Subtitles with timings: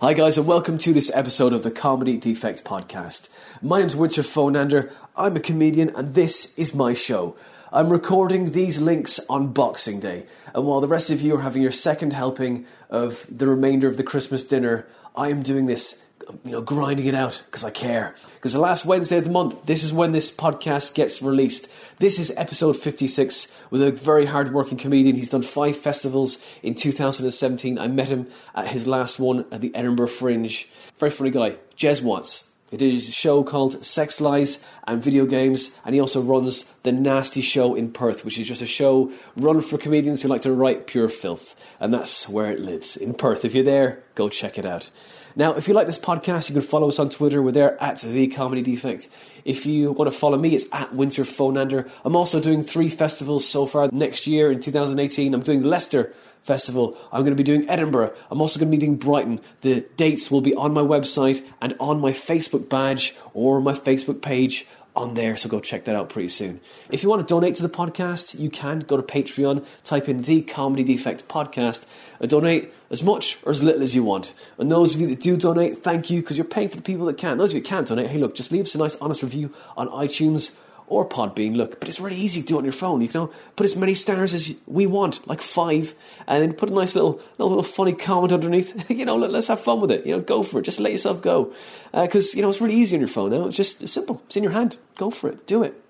[0.00, 3.28] Hi, guys, and welcome to this episode of the Comedy Defect Podcast.
[3.60, 4.92] My name's Winter Phonander.
[5.16, 7.34] I'm a comedian, and this is my show.
[7.72, 10.24] I'm recording these links on Boxing Day,
[10.54, 13.96] and while the rest of you are having your second helping of the remainder of
[13.96, 16.00] the Christmas dinner, I am doing this
[16.44, 18.14] you know, grinding it out because I care.
[18.34, 21.68] Because the last Wednesday of the month, this is when this podcast gets released.
[21.98, 25.16] This is episode 56 with a very hard-working comedian.
[25.16, 27.78] He's done five festivals in 2017.
[27.78, 30.68] I met him at his last one at the Edinburgh Fringe.
[30.98, 32.44] Very funny guy, Jez Watts.
[32.70, 36.92] He did a show called Sex Lies and Video Games, and he also runs The
[36.92, 40.52] Nasty Show in Perth, which is just a show run for comedians who like to
[40.52, 41.54] write pure filth.
[41.80, 43.46] And that's where it lives, in Perth.
[43.46, 44.90] If you're there, go check it out.
[45.38, 47.40] Now, if you like this podcast, you can follow us on Twitter.
[47.40, 49.06] We're there at The Comedy Defect.
[49.44, 51.88] If you want to follow me, it's at Winter Phonander.
[52.04, 55.32] I'm also doing three festivals so far next year in 2018.
[55.32, 56.98] I'm doing Leicester Festival.
[57.12, 58.14] I'm going to be doing Edinburgh.
[58.32, 59.40] I'm also going to be doing Brighton.
[59.60, 64.20] The dates will be on my website and on my Facebook badge or my Facebook
[64.20, 64.66] page
[64.98, 66.60] on there, so go check that out pretty soon.
[66.90, 70.22] If you want to donate to the podcast, you can go to Patreon, type in
[70.22, 71.86] the Comedy Defect Podcast,
[72.20, 74.34] and donate as much or as little as you want.
[74.58, 77.06] And those of you that do donate, thank you because you're paying for the people
[77.06, 77.38] that can.
[77.38, 79.88] Those of you can't donate, hey, look, just leave us a nice, honest review on
[79.88, 80.54] iTunes
[80.88, 81.56] or Podbean.
[81.56, 83.00] Look, but it's really easy to do on your phone.
[83.00, 85.94] You can put as many stars as we want, like five,
[86.26, 88.90] and then put a nice little, little, little funny comment underneath.
[88.90, 90.06] you know, let, us have fun with it.
[90.06, 90.64] You know, go for it.
[90.64, 91.52] Just let yourself go,
[91.92, 93.46] because uh, you know it's really easy on your phone now.
[93.46, 94.22] It's just it's simple.
[94.26, 94.78] It's in your hand.
[94.96, 95.46] Go for it.
[95.46, 95.80] Do it.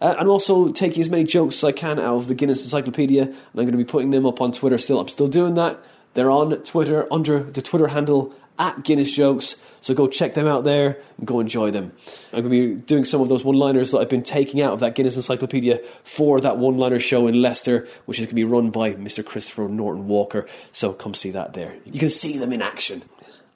[0.00, 3.22] Uh, I'm also taking as many jokes as I can out of the Guinness Encyclopedia,
[3.22, 4.78] and I'm going to be putting them up on Twitter.
[4.78, 5.78] Still, I'm still doing that.
[6.14, 9.56] They're on Twitter under the Twitter handle at Guinness Jokes.
[9.80, 11.92] So go check them out there and go enjoy them.
[12.32, 14.72] I'm going to be doing some of those one liners that I've been taking out
[14.72, 18.34] of that Guinness Encyclopedia for that one liner show in Leicester, which is going to
[18.34, 19.24] be run by Mr.
[19.24, 20.46] Christopher Norton Walker.
[20.72, 21.76] So come see that there.
[21.84, 23.02] You can see them in action.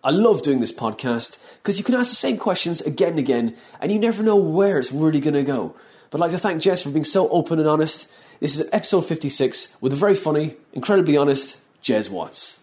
[0.04, 3.56] I love doing this podcast because you can ask the same questions again and again,
[3.80, 5.76] and you never know where it's really going to go.
[6.10, 8.08] But I'd like to thank Jez for being so open and honest.
[8.40, 12.58] This is episode 56 with a very funny, incredibly honest Jez Watts.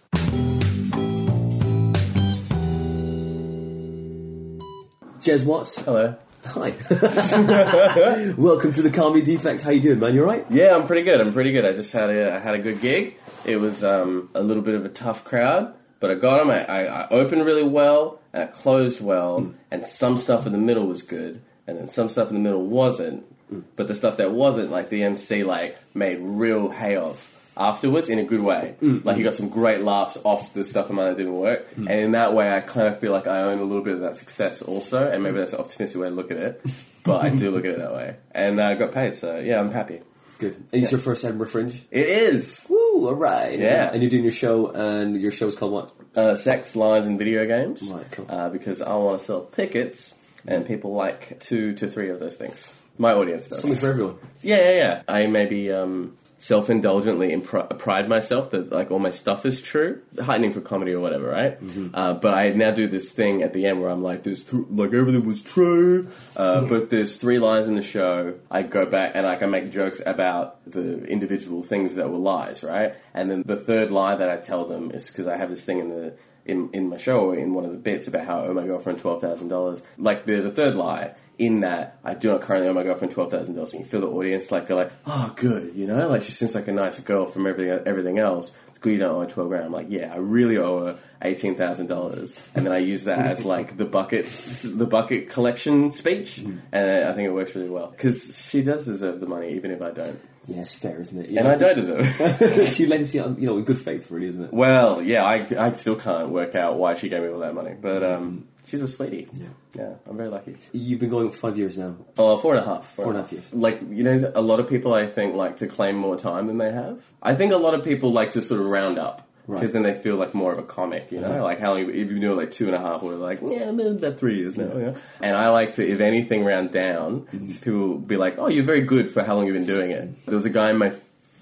[5.20, 5.80] Jez Watts.
[5.80, 6.16] Hello.
[6.46, 6.70] Hi.
[8.38, 9.62] Welcome to the Comedy Defect.
[9.62, 10.16] How you doing, man?
[10.16, 10.46] You alright?
[10.50, 11.20] Yeah, I'm pretty good.
[11.20, 11.66] I'm pretty good.
[11.66, 13.18] I just had a I had a good gig.
[13.44, 16.50] It was um, a little bit of a tough crowd, but I got them.
[16.50, 19.54] I, I, I opened really well and I closed well, mm.
[19.70, 22.66] and some stuff in the middle was good, and then some stuff in the middle
[22.66, 23.26] wasn't.
[23.54, 23.64] Mm.
[23.76, 27.18] But the stuff that wasn't, like the MC, like made real hay of
[27.58, 28.76] afterwards in a good way.
[28.82, 29.04] Mm.
[29.06, 31.90] Like he got some great laughs off the stuff of mine that didn't work, mm.
[31.90, 34.02] and in that way, I kind of feel like I own a little bit of
[34.02, 36.66] that success also, and maybe that's an optimistic way to look at it,
[37.04, 39.60] but I do look at it that way, and I uh, got paid, so yeah,
[39.60, 40.02] I'm happy.
[40.30, 40.54] It's good.
[40.54, 40.82] And yeah.
[40.82, 41.84] it's your first Edinburgh Fringe.
[41.90, 42.68] It is.
[42.70, 43.08] Woo!
[43.08, 43.58] All right.
[43.58, 43.90] Yeah.
[43.92, 45.92] And you're doing your show, and your show is called what?
[46.16, 47.82] Uh, Sex, Lies, and Video Games.
[47.92, 48.06] Right.
[48.12, 48.28] Cool.
[48.30, 52.38] Uh, because I want to sell tickets, and people like two to three of those
[52.38, 52.72] things.
[53.00, 53.62] My audience does.
[53.62, 54.18] Something for everyone.
[54.44, 55.02] Yeah, yeah, yeah.
[55.08, 60.54] I maybe um, self-indulgently impr- pride myself that like all my stuff is true, heightening
[60.54, 61.62] for comedy or whatever, right?
[61.62, 61.94] Mm-hmm.
[61.94, 64.64] Uh, but I now do this thing at the end where I'm like, "There's th-
[64.70, 66.68] like everything was true," uh, mm-hmm.
[66.70, 68.36] but there's three lines in the show.
[68.50, 72.64] I go back and like, I make jokes about the individual things that were lies,
[72.64, 72.96] right?
[73.14, 75.80] And then the third lie that I tell them is because I have this thing
[75.80, 76.14] in the
[76.46, 79.00] in, in my show in one of the bits about how I owe my girlfriend
[79.00, 79.82] twelve thousand dollars.
[79.98, 83.32] Like, there's a third lie in that I do not currently owe my girlfriend twelve
[83.32, 86.22] thousand dollars, and you feel the audience like go like, oh, good, you know, like
[86.22, 88.52] she seems like a nice girl from everything everything else.
[88.68, 89.66] It's good you don't owe her twelve grand.
[89.66, 93.20] I'm like, yeah, I really owe her eighteen thousand dollars, and then I use that
[93.20, 94.28] as like the bucket
[94.64, 96.60] the bucket collection speech, mm-hmm.
[96.74, 99.82] and I think it works really well because she does deserve the money, even if
[99.82, 100.20] I don't.
[100.46, 101.30] Yeah, it's fair, isn't it?
[101.30, 104.46] You and I don't deserve she lent it, you know, in good faith, really, isn't
[104.46, 104.54] it?
[104.54, 107.76] Well, yeah, I, I still can't work out why she gave me all that money,
[107.80, 109.28] but um, She's a sweetie.
[109.34, 109.48] Yeah.
[109.74, 110.58] Yeah, I'm very lucky.
[110.72, 111.96] You've been going five years now.
[112.18, 112.86] Oh, four and a half.
[112.94, 113.54] Four, four and a half years.
[113.54, 116.58] Like, you know, a lot of people I think like to claim more time than
[116.58, 117.02] they have.
[117.22, 119.26] I think a lot of people like to sort of round up.
[119.48, 119.82] Because right.
[119.82, 121.32] then they feel like more of a comic, you know?
[121.32, 121.42] Mm-hmm.
[121.42, 123.80] Like how long, if you do like two and a half, we're like, yeah, I'm
[123.80, 124.94] about three years now, yeah.
[125.22, 127.22] And I like to, if anything, round down.
[127.22, 127.48] Mm-hmm.
[127.54, 130.24] People be like, oh, you're very good for how long you've been doing it.
[130.28, 130.92] There was a guy in my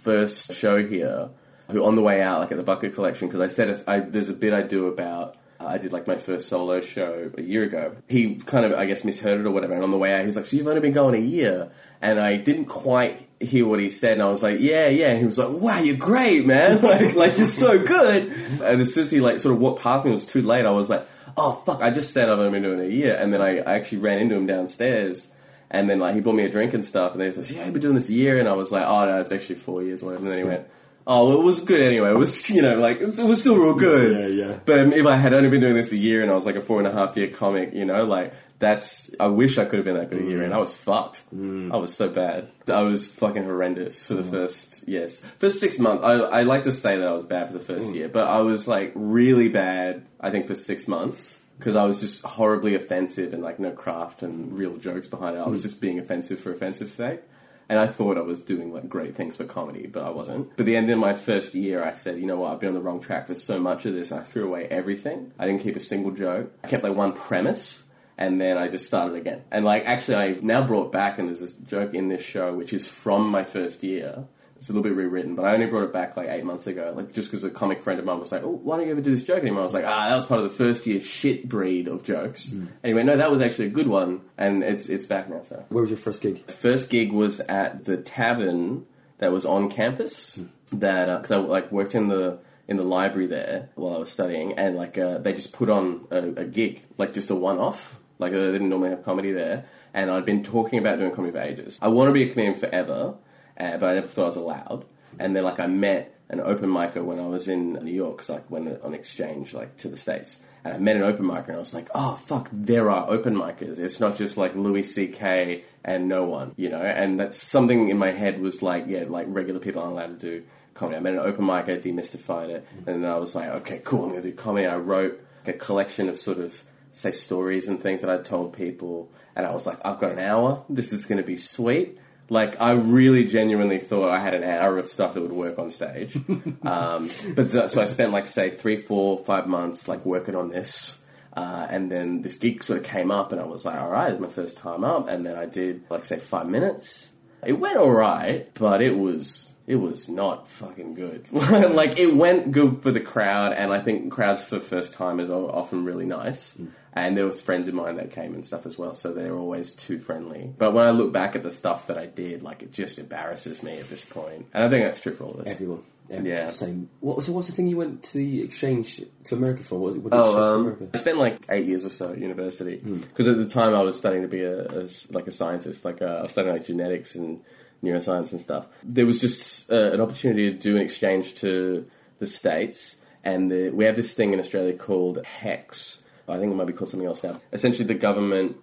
[0.04, 1.28] first show here
[1.70, 4.00] who, on the way out, like at the Bucket Collection, because I said if I,
[4.00, 5.36] there's a bit I do about
[5.68, 7.96] I did like my first solo show a year ago.
[8.08, 9.74] He kind of, I guess, misheard it or whatever.
[9.74, 11.72] And on the way out, he was like, "So you've only been going a year?"
[12.02, 15.20] And I didn't quite hear what he said, and I was like, "Yeah, yeah." And
[15.20, 16.82] he was like, "Wow, you're great, man!
[16.94, 18.32] like, like you're so good."
[18.62, 20.66] And as soon as he like sort of walked past me, it was too late.
[20.66, 23.34] I was like, "Oh fuck!" I just said I've only been doing a year, and
[23.34, 25.28] then I, I actually ran into him downstairs.
[25.70, 27.66] And then like he bought me a drink and stuff, and then he says, "Yeah,
[27.66, 29.84] I've been doing this a year," and I was like, "Oh no, it's actually four
[29.84, 30.66] years, whatever." And then he went,
[31.08, 32.12] oh, well, it was good anyway.
[32.12, 34.36] It was, you know, like, it was still real good.
[34.36, 34.60] Yeah, yeah.
[34.66, 36.56] But um, if I had only been doing this a year and I was like
[36.56, 39.78] a four and a half year comic, you know, like, that's, I wish I could
[39.78, 40.46] have been that good a year mm.
[40.46, 41.24] and I was fucked.
[41.34, 41.74] Mm.
[41.74, 42.50] I was so bad.
[42.72, 44.32] I was fucking horrendous for the mm.
[44.32, 45.20] first, yes.
[45.40, 47.94] First six months, I, I like to say that I was bad for the first
[47.94, 51.36] year, but I was like really bad, I think, for six months.
[51.58, 55.40] Because I was just horribly offensive and like no craft and real jokes behind it.
[55.40, 57.22] I was just being offensive for offensive sake.
[57.70, 60.50] And I thought I was doing like great things for comedy, but I wasn't.
[60.52, 62.70] But at the end of my first year, I said, you know what, I've been
[62.70, 64.12] on the wrong track for so much of this.
[64.12, 65.34] I threw away everything.
[65.38, 66.52] I didn't keep a single joke.
[66.64, 67.84] I kept like one premise,
[68.18, 69.44] and then I just started again.
[69.52, 72.72] And like, actually, I've now brought back, and there's this joke in this show which
[72.72, 74.26] is from my first year.
[74.58, 76.94] It's a little bit rewritten, but I only brought it back like eight months ago.
[76.96, 79.02] Like just because a comic friend of mine was like, "Oh, why don't you ever
[79.02, 81.00] do this joke anymore?" I was like, "Ah, that was part of the first year
[81.00, 84.88] shit breed of jokes." He went, "No, that was actually a good one, and it's
[84.90, 86.44] it's back now." So Where was your first gig?
[86.50, 88.86] first gig was at the tavern
[89.20, 90.40] that was on campus.
[90.74, 94.54] That because I like worked in the in the library there while I was studying,
[94.60, 97.98] and like uh, they just put on a, a gig, like just a one off.
[98.20, 101.32] Like uh, they didn't normally have comedy there, and I'd been talking about doing comedy
[101.32, 101.78] for ages.
[101.82, 103.14] I want to be a comedian forever,
[103.60, 104.86] uh, but I never thought I was allowed.
[105.20, 108.30] And then like I met an open micer when I was in New York, 'cause,
[108.30, 110.38] like went on exchange like to the states.
[110.64, 113.36] And I met an open micer, and I was like, "Oh fuck, there are open
[113.36, 113.80] micers.
[113.80, 115.64] It's not just like Louis C.K.
[115.86, 119.28] and no one, you know." And that's something in my head was like, "Yeah, like
[119.30, 120.44] regular people aren't allowed to do
[120.74, 123.80] comedy." I met an open mic, I demystified it, and then I was like, "Okay,
[123.84, 127.70] cool, I'm going to do comedy." I wrote a collection of sort of say stories
[127.70, 130.64] and things that I'd told people, and I was like, "I've got an hour.
[130.68, 131.98] This is going to be sweet."
[132.30, 135.72] Like I really genuinely thought I had an hour of stuff that would work on
[135.72, 136.16] stage,
[136.64, 140.50] um, but so, so I spent like say three, four, five months like working on
[140.50, 141.02] this,
[141.36, 144.12] uh, and then this gig sort of came up, and I was like, all right,
[144.12, 147.12] it's my first time up, and then I did like say five minutes.
[147.46, 151.30] It went all right, but it was it was not fucking good.
[151.32, 155.44] like it went good for the crowd, and I think crowds for first timers are
[155.44, 156.58] often really nice.
[156.94, 159.74] And there was friends of mine that came and stuff as well, so they're always
[159.74, 160.52] too friendly.
[160.58, 163.62] But when I look back at the stuff that I did, like it just embarrasses
[163.62, 164.48] me at this point.
[164.54, 165.48] And I think that's true for all of us.
[165.48, 165.84] Everyone.
[166.10, 166.26] Everyone.
[166.26, 166.48] Yeah.
[166.48, 166.90] Same.
[167.02, 169.78] What, so what's the thing you went to the exchange to America for?
[169.78, 173.28] What, what did Oh, um, I spent like eight years or so at university because
[173.28, 175.84] at the time I was studying to be a, a like a scientist.
[175.84, 177.42] Like uh, I was studying like genetics and
[177.84, 178.68] neuroscience and stuff.
[178.84, 181.86] There was just uh, an opportunity to do an exchange to
[182.20, 186.00] the states, and the, we have this thing in Australia called HECS.
[186.30, 187.40] I think it might be called something else now.
[187.54, 188.58] Essentially, the government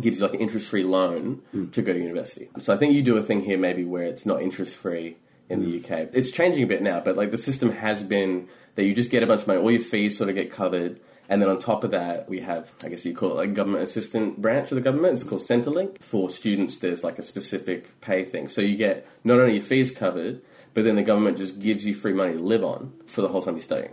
[0.00, 1.42] gives you like an interest-free loan
[1.72, 2.48] to go to university.
[2.58, 5.16] So I think you do a thing here maybe where it's not interest-free
[5.48, 6.10] in the UK.
[6.12, 9.24] It's changing a bit now, but like the system has been that you just get
[9.24, 11.84] a bunch of money, all your fees sort of get covered, and then on top
[11.84, 14.80] of that, we have, I guess you call it like government assistant branch of the
[14.80, 15.14] government.
[15.14, 16.02] It's called Centrelink.
[16.02, 18.48] For students, there's like a specific pay thing.
[18.48, 20.42] So you get not only your fees covered,
[20.74, 23.42] but then the government just gives you free money to live on for the whole
[23.42, 23.92] time you're studying,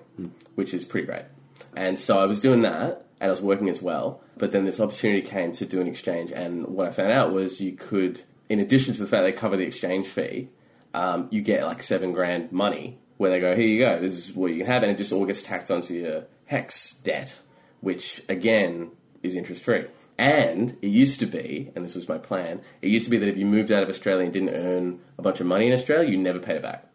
[0.56, 1.26] which is pretty great.
[1.76, 4.22] And so I was doing that, and I was working as well.
[4.38, 7.62] But then this opportunity came to do an exchange, and what I found out was
[7.62, 10.50] you could, in addition to the fact they cover the exchange fee,
[10.96, 14.36] um, you get like seven grand money where they go, here you go, this is
[14.36, 17.36] what you can have, and it just all gets tacked onto your HECS debt,
[17.82, 18.92] which again
[19.24, 19.86] is interest free.
[20.20, 23.30] And it used to be, and this was my plan, it used to be that
[23.30, 26.10] if you moved out of Australia and didn't earn a bunch of money in Australia,
[26.10, 26.88] you never paid it back.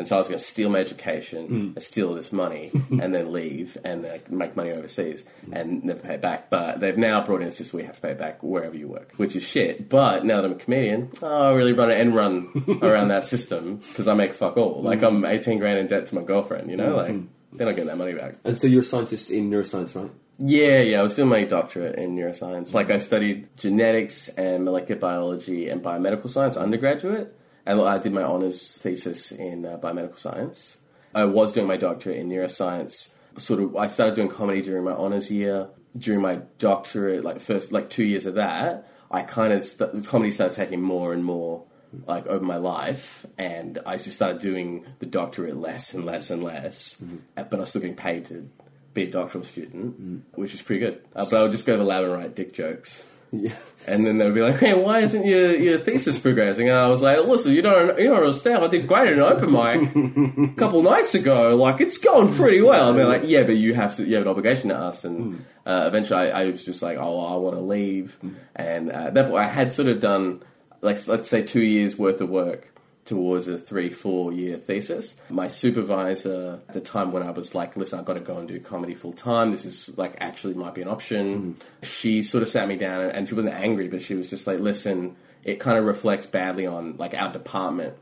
[0.00, 1.54] And so I was going to steal my education hmm.
[1.74, 6.14] and steal this money and then leave and uh, make money overseas and never pay
[6.14, 6.48] it back.
[6.48, 8.74] But they've now brought in a system where you have to pay it back wherever
[8.74, 9.90] you work, which is shit.
[9.90, 13.26] But now that I'm a comedian, oh, I really run an end run around that
[13.26, 14.80] system because I make fuck all.
[14.80, 15.04] Like hmm.
[15.04, 16.92] I'm 18 grand in debt to my girlfriend, you know?
[16.92, 16.96] Hmm.
[16.96, 18.36] Like, they're not getting that money back.
[18.44, 20.10] And so you're a scientist in neuroscience, right?
[20.38, 22.72] Yeah, yeah, I was doing my doctorate in neuroscience.
[22.72, 28.22] Like, I studied genetics and molecular biology and biomedical science undergraduate, and I did my
[28.22, 30.78] honors thesis in uh, biomedical science.
[31.14, 33.10] I was doing my doctorate in neuroscience.
[33.36, 35.68] Sort of, I started doing comedy during my honors year.
[35.98, 40.02] During my doctorate, like first, like two years of that, I kind of st- the
[40.02, 41.64] comedy started taking more and more
[42.06, 46.42] like over my life, and I just started doing the doctorate less and less and
[46.42, 46.96] less.
[47.36, 48.48] Uh, But I was still getting paid to
[48.94, 51.00] be a doctoral student, which is pretty good.
[51.14, 53.00] Uh, but I would just go to the lab and write dick jokes.
[53.32, 53.54] Yeah.
[53.86, 57.00] And then they'd be like, "Hey, why isn't your, your thesis progressing?" And I was
[57.00, 58.64] like, "Listen, you don't you don't understand.
[58.64, 61.54] I did great in an open mic a couple nights ago.
[61.54, 64.24] Like, it's going pretty well." And they're like, "Yeah, but you have to you have
[64.24, 67.54] an obligation to us." And uh, eventually, I, I was just like, "Oh, I want
[67.54, 68.18] to leave."
[68.56, 70.42] And uh, at that point, I had sort of done
[70.82, 72.68] like let's say two years worth of work
[73.04, 75.14] towards a three, four year thesis.
[75.28, 78.46] My supervisor at the time when I was like, listen, I've got to go and
[78.46, 79.50] do comedy full time.
[79.50, 81.54] This is like actually might be an option.
[81.54, 81.86] Mm-hmm.
[81.86, 84.60] She sort of sat me down and she wasn't angry, but she was just like,
[84.60, 87.94] listen, it kind of reflects badly on like our department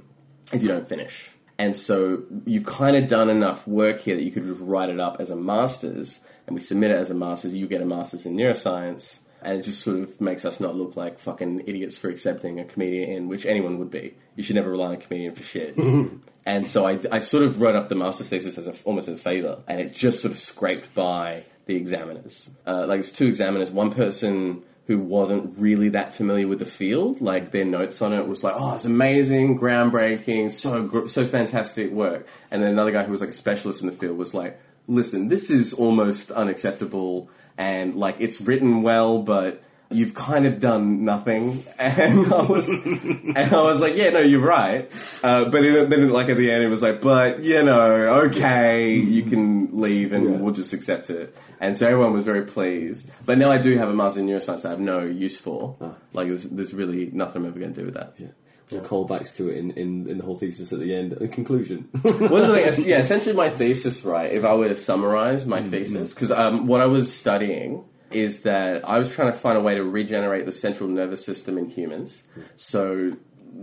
[0.52, 1.30] if you don't finish.
[1.58, 5.00] And so you've kind of done enough work here that you could just write it
[5.00, 7.52] up as a master's, and we submit it as a master's.
[7.54, 10.97] You get a master's in neuroscience, and it just sort of makes us not look
[10.97, 14.14] like fucking idiots for accepting a comedian in, which anyone would be.
[14.37, 15.76] You should never rely on a comedian for shit.
[16.47, 19.14] and so I, I sort of wrote up the master's thesis as a, almost as
[19.14, 22.49] a favor, and it just sort of scraped by the examiners.
[22.66, 27.21] Uh, like it's two examiners, one person who wasn't really that familiar with the field.
[27.21, 31.92] Like their notes on it was like, "Oh, it's amazing, groundbreaking, so gr- so fantastic
[31.92, 34.59] work." And then another guy who was like a specialist in the field was like,
[34.87, 41.07] "Listen, this is almost unacceptable, and like it's written well, but." You've kind of done
[41.07, 44.90] nothing, and I was, and I was like, "Yeah, no, you're right."
[45.23, 48.92] Uh, but then, then, like at the end, it was like, "But you know, okay,
[48.92, 50.37] you can leave, and Yeah.
[50.37, 53.09] we'll just accept it." And so everyone was very pleased.
[53.25, 55.76] But now I do have a master in neuroscience that I have no use for.
[56.12, 58.12] Like, there's, there's really nothing I'm ever going to do with that.
[58.18, 58.28] Yeah.
[58.71, 61.14] We'll callbacks to it in, in, in the whole thesis at the end.
[61.14, 61.88] In conclusion.
[62.04, 64.30] Well, the thing is, yeah, essentially my thesis, right?
[64.30, 68.88] If I were to summarize my thesis, because um, what I was studying is that
[68.88, 72.22] I was trying to find a way to regenerate the central nervous system in humans.
[72.56, 73.16] So,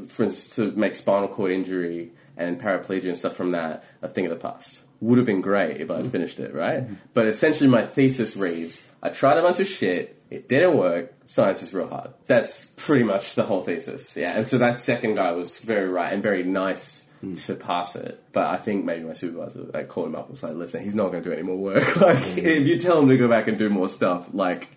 [0.08, 4.26] for instance, to make spinal cord injury and paraplegia and stuff from that a thing
[4.26, 4.82] of the past.
[5.02, 6.86] Would have been great if I'd finished it, right?
[7.14, 11.62] But essentially, my thesis reads I tried a bunch of shit, it didn't work, science
[11.62, 12.12] is real hard.
[12.26, 14.38] That's pretty much the whole thesis, yeah.
[14.38, 17.46] And so that second guy was very right and very nice Mm.
[17.46, 18.22] to pass it.
[18.34, 20.96] But I think maybe my supervisor like, called him up and was like, listen, he's
[20.96, 21.96] not going to do any more work.
[22.02, 24.68] like, if you tell him to go back and do more stuff, like,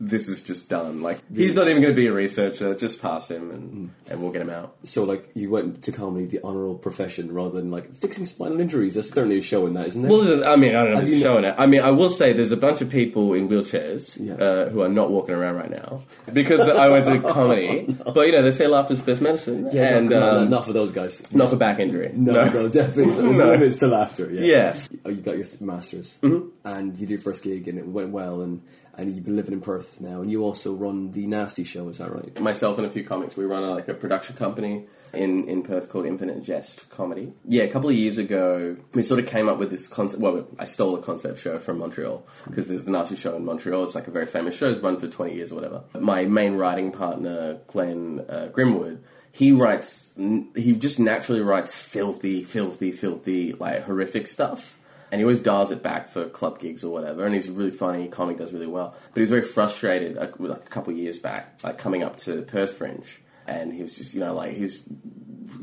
[0.00, 1.02] this is just done.
[1.02, 2.74] Like, he's not even going to be a researcher.
[2.74, 4.76] Just pass him and, and we'll get him out.
[4.84, 8.94] so, like, you went to comedy, the honourable profession, rather than, like, fixing spinal injuries.
[8.94, 10.08] That's certainly a show in that, isn't it?
[10.08, 11.54] Well, there's- I mean, I don't know if it's showing it.
[11.58, 14.88] I mean, I will say there's a bunch of people in wheelchairs uh, who are
[14.88, 16.02] not walking around right now
[16.32, 17.86] because I went to comedy.
[18.04, 19.68] But, you know, they say laughter's best medicine.
[19.72, 21.32] yeah, and, no, um, enough of those guys.
[21.34, 22.12] not for back injury.
[22.14, 23.12] No, no, definitely.
[23.20, 23.50] There's No.
[23.50, 24.30] limits to laughter.
[24.32, 24.42] Yeah.
[24.42, 24.76] Yeah.
[25.04, 26.48] Oh, you got your masters, Mm-hmm.
[26.64, 28.62] and you did your first gig, and it went well, and
[28.98, 31.88] and you've been living in Perth now, and you also run the Nasty Show.
[31.88, 32.38] Is that right?
[32.40, 35.88] myself and a few comics, we run a, like a production company in, in Perth
[35.88, 37.32] called Infinite Jest Comedy.
[37.46, 40.20] Yeah, a couple of years ago, we sort of came up with this concept.
[40.20, 43.84] Well, I stole a concept show from Montreal because there's the Nasty Show in Montreal.
[43.84, 44.68] It's like a very famous show.
[44.68, 45.84] It's run for 20 years or whatever.
[45.98, 48.98] My main writing partner, Glenn uh, Grimwood,
[49.30, 54.77] he writes, he just naturally writes filthy, filthy, filthy, like horrific stuff
[55.10, 57.24] and he always dials it back for club gigs or whatever.
[57.24, 58.08] And he's really funny.
[58.08, 61.18] Comic does really well, but he was very frustrated like, like a couple of years
[61.18, 64.78] back, like coming up to Perth Fringe, and he was just you know like he's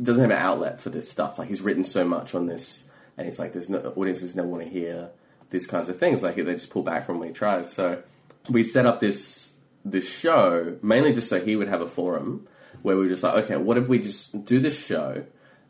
[0.01, 1.37] doesn't have an outlet for this stuff.
[1.37, 2.83] Like he's written so much on this,
[3.17, 5.09] and he's like there's no audiences never want to hear
[5.49, 6.23] these kinds of things.
[6.23, 7.71] Like they just pull back from when he tries.
[7.71, 8.01] So
[8.49, 12.47] we set up this this show mainly just so he would have a forum
[12.81, 15.23] where we were just like, okay, what if we just do this show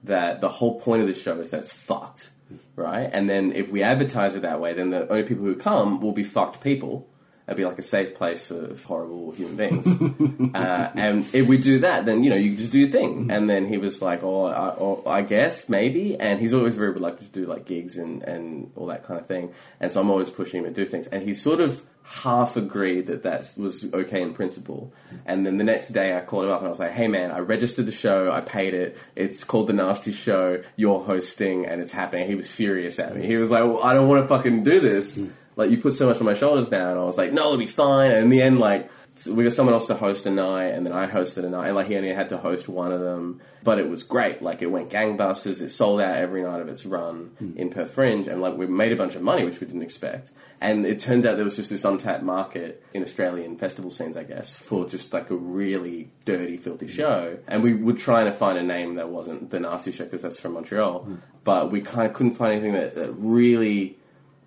[0.04, 2.30] that the whole point of the show is that it's fucked,
[2.76, 3.10] right?
[3.12, 6.12] And then if we advertise it that way, then the only people who come will
[6.12, 7.08] be fucked people.
[7.48, 10.52] It'd be like a safe place for horrible human beings.
[10.56, 13.30] uh, and if we do that, then you know you just do your thing.
[13.30, 16.92] And then he was like, "Oh, I, oh, I guess maybe." And he's always very
[16.92, 19.54] reluctant to do like gigs and and all that kind of thing.
[19.80, 21.06] And so I'm always pushing him to do things.
[21.08, 24.94] And he sort of half agreed that that was okay in principle.
[25.26, 27.32] And then the next day I called him up and I was like, hey man,
[27.32, 31.82] I registered the show, I paid it, it's called The Nasty Show, you're hosting, and
[31.82, 32.28] it's happening.
[32.28, 33.26] He was furious at me.
[33.26, 35.20] He was like, well, I don't want to fucking do this.
[35.56, 36.90] Like, you put so much on my shoulders now.
[36.92, 38.12] And I was like, no, it'll be fine.
[38.12, 38.90] And in the end, like,
[39.26, 41.76] we got someone else to host a night, and then I hosted a night, and
[41.76, 44.42] like he only had to host one of them, but it was great.
[44.42, 45.62] Like it went gangbusters.
[45.62, 47.58] It sold out every night of its run hmm.
[47.58, 50.32] in Perth Fringe, and like we made a bunch of money, which we didn't expect.
[50.60, 54.24] And it turns out there was just this untapped market in Australian festival scenes, I
[54.24, 56.92] guess, for just like a really dirty, filthy hmm.
[56.92, 57.38] show.
[57.48, 60.40] And we were trying to find a name that wasn't the Nasty Show because that's
[60.40, 61.16] from Montreal, hmm.
[61.46, 63.98] but we kind of couldn't find anything that, that really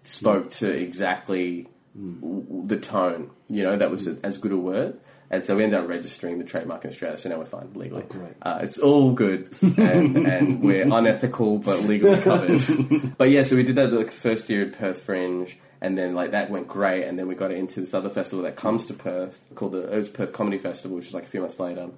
[0.08, 5.00] spoke to exactly the tone, you know, that was a, as good a word.
[5.30, 8.02] And so we ended up registering the trademark in Australia, so now we're fine legally.
[8.02, 8.32] Oh, great.
[8.40, 13.14] Uh, it's all good, and, and we're unethical but legally covered.
[13.18, 16.14] but yeah, so we did that like the first year at Perth Fringe, and then
[16.14, 18.94] like that went great, and then we got into this other festival that comes to
[18.94, 21.90] Perth called the it was Perth Comedy Festival, which is like a few months later.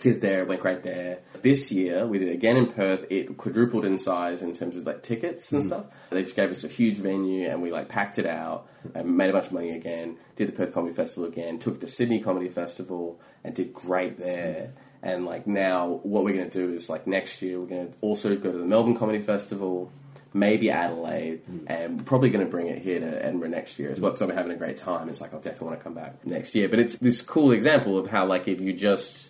[0.00, 1.20] Did it there, it went great there.
[1.42, 3.04] This year we did it again in Perth.
[3.10, 5.68] It quadrupled in size in terms of like tickets and hmm.
[5.68, 5.86] stuff.
[6.10, 9.30] They just gave us a huge venue and we like packed it out and made
[9.30, 10.16] a bunch of money again.
[10.36, 11.58] Did the Perth Comedy Festival again.
[11.58, 14.66] Took it to Sydney Comedy Festival and did great there.
[14.66, 14.80] Hmm.
[15.00, 17.94] And like now, what we're going to do is like next year we're going to
[18.00, 19.92] also go to the Melbourne Comedy Festival,
[20.34, 21.58] maybe Adelaide, hmm.
[21.68, 24.22] and we're probably going to bring it here to Edinburgh next year as well because
[24.22, 25.08] I'm having a great time.
[25.08, 26.68] It's like I'll definitely want to come back next year.
[26.68, 29.27] But it's this cool example of how like if you just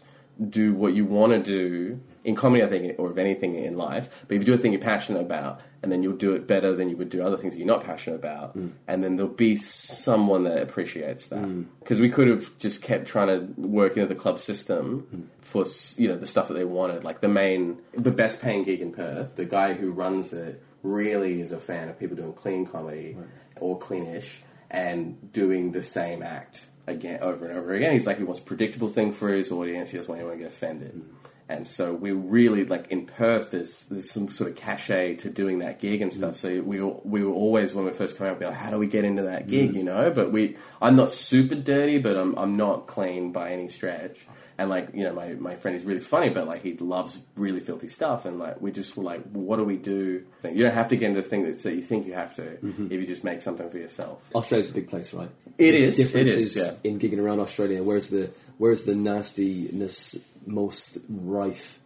[0.49, 4.25] do what you want to do in comedy, I think, or of anything in life.
[4.27, 6.75] But if you do a thing you're passionate about, and then you'll do it better
[6.75, 8.73] than you would do other things that you're not passionate about, mm.
[8.87, 11.43] and then there'll be someone that appreciates that.
[11.43, 11.67] Mm.
[11.81, 15.45] Because we could have just kept trying to work into the club system mm.
[15.45, 15.65] for
[16.01, 17.05] you know the stuff that they wanted.
[17.05, 21.41] Like the main, the best paying gig in Perth, the guy who runs it really
[21.41, 23.17] is a fan of people doing clean comedy
[23.57, 24.39] or cleanish
[24.71, 27.93] and doing the same act again over and over again.
[27.93, 29.91] He's like he wants a predictable thing for his audience.
[29.91, 31.03] He doesn't want anyone to get offended.
[31.51, 33.53] And so we really like in Perth.
[33.53, 36.35] There's there's some sort of cachet to doing that gig and stuff.
[36.35, 36.37] Mm.
[36.37, 38.79] So we were- we were always when we first came out, be like, how do
[38.79, 39.71] we get into that gig?
[39.73, 39.77] Mm.
[39.77, 43.69] You know, but we I'm not super dirty, but I'm I'm not clean by any
[43.69, 44.27] stretch.
[44.61, 47.61] And like you know, my, my friend is really funny, but like he loves really
[47.61, 48.25] filthy stuff.
[48.25, 50.25] And like we just were like, what do we do?
[50.43, 52.59] You don't have to get into the thing that, that you think you have to
[52.65, 54.21] if you just make something for yourself.
[54.35, 55.31] Australia's a big place, right?
[55.59, 56.73] It The is, it is, yeah.
[56.83, 57.83] in gigging around Australia.
[57.85, 61.79] Where's the where's the nastiness most rife,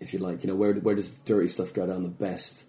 [0.00, 0.42] if you like?
[0.44, 2.64] You know, where where does dirty stuff go down the best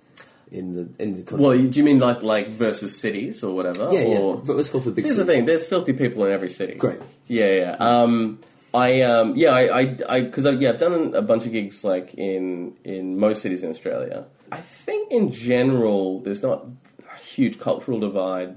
[0.52, 1.46] in the in the country?
[1.46, 3.90] Well, do you mean like like versus cities or whatever?
[3.92, 4.36] yeah, yeah.
[4.46, 5.06] But let's go for the big.
[5.06, 6.76] Here's the thing: there's filthy people in every city.
[6.76, 7.00] Great.
[7.28, 7.72] Yeah, yeah.
[7.80, 8.40] Um,
[8.74, 12.14] I um, yeah, I, I, because I, yeah, I've done a bunch of gigs like
[12.14, 14.26] in in most cities in Australia.
[14.52, 16.66] I think in general, there's not
[17.14, 18.56] a huge cultural divide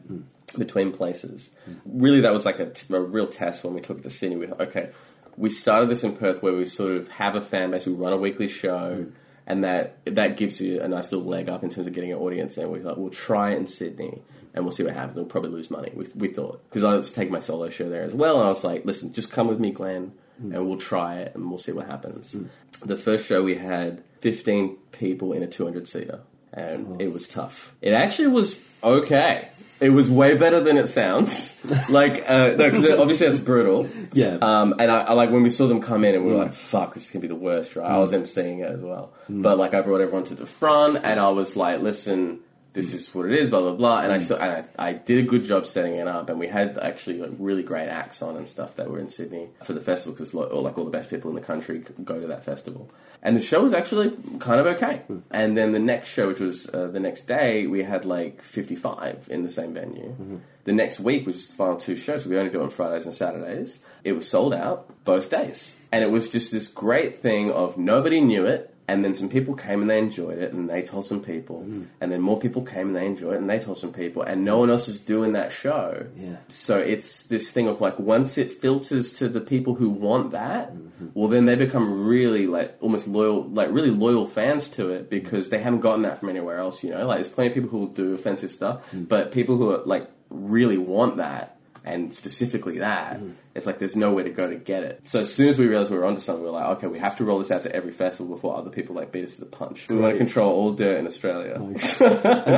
[0.57, 1.51] between places.
[1.85, 4.37] Really, that was like a real test when we took it to Sydney.
[4.37, 4.91] We thought, okay,
[5.37, 8.13] we started this in Perth where we sort of have a fan base, we run
[8.13, 9.07] a weekly show.
[9.47, 12.19] And that that gives you a nice little leg up in terms of getting an
[12.19, 12.57] audience.
[12.57, 14.23] And we thought we'll try it in Sydney,
[14.55, 15.17] and we'll see what happens.
[15.17, 15.91] We'll probably lose money.
[15.95, 18.51] We, we thought because I was taking my solo show there as well, and I
[18.51, 20.55] was like, listen, just come with me, Glenn, mm.
[20.55, 22.33] and we'll try it, and we'll see what happens.
[22.33, 22.49] Mm.
[22.85, 26.21] The first show we had 15 people in a 200 seater,
[26.53, 26.97] and oh.
[27.01, 27.75] it was tough.
[27.83, 29.49] It actually was okay.
[29.81, 31.57] It was way better than it sounds.
[31.91, 33.89] like, uh, no, because obviously that's brutal.
[34.13, 34.39] Yeah.
[34.41, 36.45] Um, and I, I like when we saw them come in, and we were mm.
[36.45, 37.91] like, "Fuck, this is gonna be the worst." Right?
[37.91, 41.19] I was emceeing it as well, but like I brought everyone to the front, and
[41.19, 42.39] I was like, "Listen,
[42.75, 44.01] this is what it is." Blah blah blah.
[44.01, 44.23] And I mm.
[44.23, 47.19] saw, and I, I did a good job setting it up, and we had actually
[47.19, 50.35] like really great acts on and stuff that were in Sydney for the festival because
[50.35, 52.91] like all the best people in the country go to that festival.
[53.25, 54.99] And the show was actually kind of okay.
[55.07, 55.19] Hmm.
[55.31, 59.29] And then the next show, which was uh, the next day, we had like 55
[59.31, 60.11] in the same venue.
[60.11, 60.37] Mm-hmm.
[60.65, 63.07] The next week, which is the final two shows, we only do it on Fridays
[63.07, 63.79] and Saturdays.
[64.03, 65.73] It was sold out both days.
[65.91, 68.74] And it was just this great thing of nobody knew it.
[68.87, 71.63] And then some people came and they enjoyed it, and they told some people.
[71.63, 71.85] Hmm.
[72.01, 74.23] And then more people came and they enjoyed it, and they told some people.
[74.23, 76.07] And no one else is doing that show.
[76.17, 76.37] Yeah.
[76.49, 80.75] So it's this thing of like once it filters to the people who want that,
[80.75, 81.09] mm-hmm.
[81.15, 85.49] well then they become really like almost loyal, like really loyal fans to it because
[85.49, 86.85] they haven't gotten that from anywhere else.
[86.85, 89.05] You know, like there's plenty of people who will do offensive stuff, hmm.
[89.05, 91.54] but people who are like really want that
[91.85, 93.33] and specifically that, mm-hmm.
[93.55, 95.07] it's like there's nowhere to go to get it.
[95.07, 96.99] So as soon as we realized we were onto something, we were like, okay, we
[96.99, 99.41] have to roll this out to every festival before other people like beat us to
[99.41, 99.89] the punch.
[99.89, 101.61] We want to control all dirt in Australia.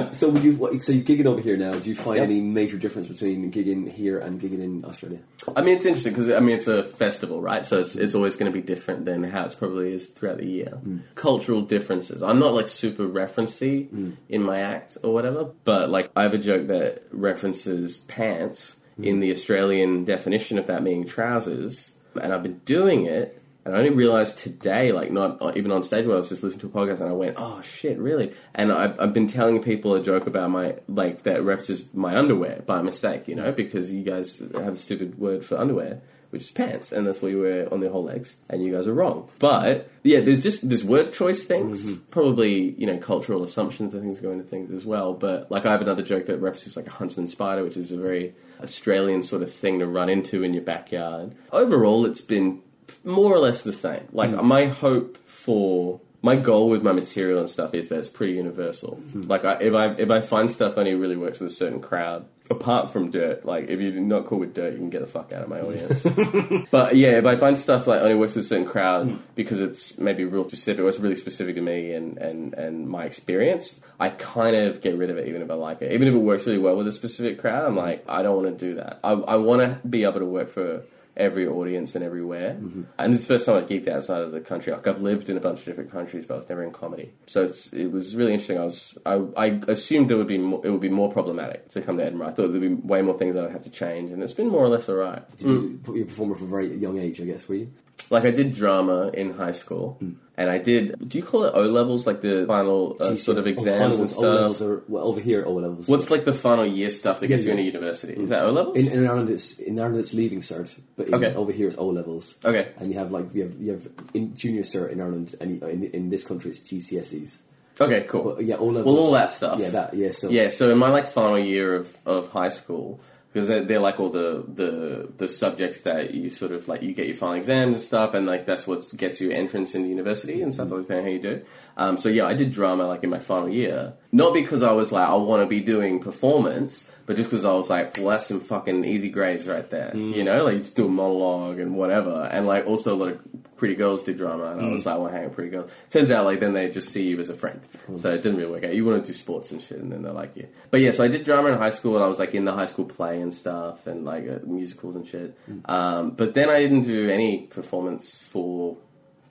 [0.12, 0.52] So would you?
[0.56, 1.72] What, so you gigging over here now?
[1.72, 2.22] Do you find Yeah.
[2.24, 5.18] any major difference between gigging here and gigging in Australia?
[5.56, 7.66] I mean, it's interesting because I mean it's a festival, right?
[7.66, 10.46] So it's, it's always going to be different than how it's probably is throughout the
[10.46, 10.78] year.
[10.84, 11.02] Mm.
[11.14, 12.22] Cultural differences.
[12.22, 14.16] I'm not like super referencey mm.
[14.28, 19.20] in my act or whatever, but like I have a joke that references pants in
[19.20, 23.42] the Australian definition of that meaning trousers, and I've been doing it.
[23.64, 26.42] And I only realized today, like not uh, even on stage, where I was just
[26.44, 29.61] listening to a podcast, and I went, "Oh shit, really?" And I've, I've been telling
[29.61, 33.90] people a joke about my like that references my underwear by mistake, you know, because
[33.90, 37.40] you guys have a stupid word for underwear, which is pants, and that's what you
[37.40, 39.28] wear on the whole legs, and you guys are wrong.
[39.40, 44.20] But yeah, there's just there's word choice things, probably you know cultural assumptions and things
[44.20, 45.12] go into things as well.
[45.12, 47.96] But like I have another joke that references like a huntsman spider, which is a
[47.96, 51.35] very Australian sort of thing to run into in your backyard.
[51.53, 52.62] Overall, it's been
[53.05, 54.09] more or less the same.
[54.12, 54.47] Like hmm.
[54.47, 58.97] my hope for my goal with my material and stuff is that it's pretty universal.
[58.97, 59.23] Hmm.
[59.23, 62.27] Like I, if I if I find stuff only really works with a certain crowd,
[62.50, 63.44] apart from dirt.
[63.44, 65.61] Like if you're not cool with dirt, you can get the fuck out of my
[65.61, 66.02] audience.
[66.70, 69.16] but yeah, if I find stuff like only works with a certain crowd hmm.
[69.35, 73.04] because it's maybe real specific, or it's really specific to me and and and my
[73.04, 75.92] experience, I kind of get rid of it even if I like it.
[75.92, 78.59] Even if it works really well with a specific crowd, I'm like I don't want
[78.59, 79.00] to do that.
[79.02, 80.82] I I want to be able to work for
[81.16, 82.55] every audience and everywhere.
[82.55, 82.83] Mm-hmm.
[82.98, 84.72] And this is the first time I've geeked outside of the country.
[84.72, 87.12] Like I've lived in a bunch of different countries, but I was never in comedy.
[87.26, 88.59] So it's, it was really interesting.
[88.59, 91.83] I was I, I assumed there would be more, it would be more problematic to
[91.83, 92.29] come to Edinburgh.
[92.29, 94.48] I thought there'd be way more things I would have to change, and it's been
[94.48, 95.29] more or less alright.
[95.38, 97.72] Did you, you were a performer from a very young age, I guess, were you?
[98.11, 100.16] like I did drama in high school, mm.
[100.37, 101.09] And I did.
[101.09, 104.20] Do you call it O levels, like the final uh, sort of exams and O
[104.35, 104.68] levels stuff?
[104.68, 105.44] are well, over here.
[105.46, 105.88] O levels.
[105.88, 107.59] What's like the final year stuff that gets you yeah.
[107.59, 108.12] into university?
[108.14, 108.77] Is that O levels?
[108.77, 109.31] in, in Ireland?
[109.31, 111.35] It's in Ireland it's leaving cert, but in, Okay.
[111.35, 112.35] over here it's O levels.
[112.44, 112.72] Okay.
[112.79, 115.85] and you have like you have you have in junior cert in Ireland, and in,
[115.85, 117.40] in this country it's GCSEs.
[117.81, 118.35] okay, cool.
[118.37, 118.87] But yeah, O levels.
[118.87, 119.59] Well, all that stuff.
[119.59, 120.11] Yeah, that yeah.
[120.11, 123.01] So Yeah, so in my like final year of, of high school,
[123.37, 126.94] because they're, they're like all the, the the subjects that you sort of like you
[126.94, 130.40] get your final exams and stuff, and like that's what gets you entrance into university
[130.40, 131.44] and stuff, depending how you do.
[131.77, 134.90] Um, so yeah, I did drama like in my final year, not because I was
[134.90, 138.27] like I want to be doing performance, but just because I was like, well, that's
[138.27, 141.77] some fucking easy grades right there, you know, like you just do a monologue and
[141.77, 143.21] whatever, and like also a lot of
[143.57, 145.71] pretty girls do drama, and I was like, I want to hang with pretty girls.
[145.88, 147.61] Turns out like then they just see you as a friend,
[147.95, 148.75] so it didn't really work out.
[148.75, 150.49] You want to do sports and shit, and then they like you.
[150.71, 152.53] But yeah, so I did drama in high school, and I was like in the
[152.53, 155.38] high school play and stuff, and like uh, musicals and shit.
[155.64, 158.77] Um, but then I didn't do any performance for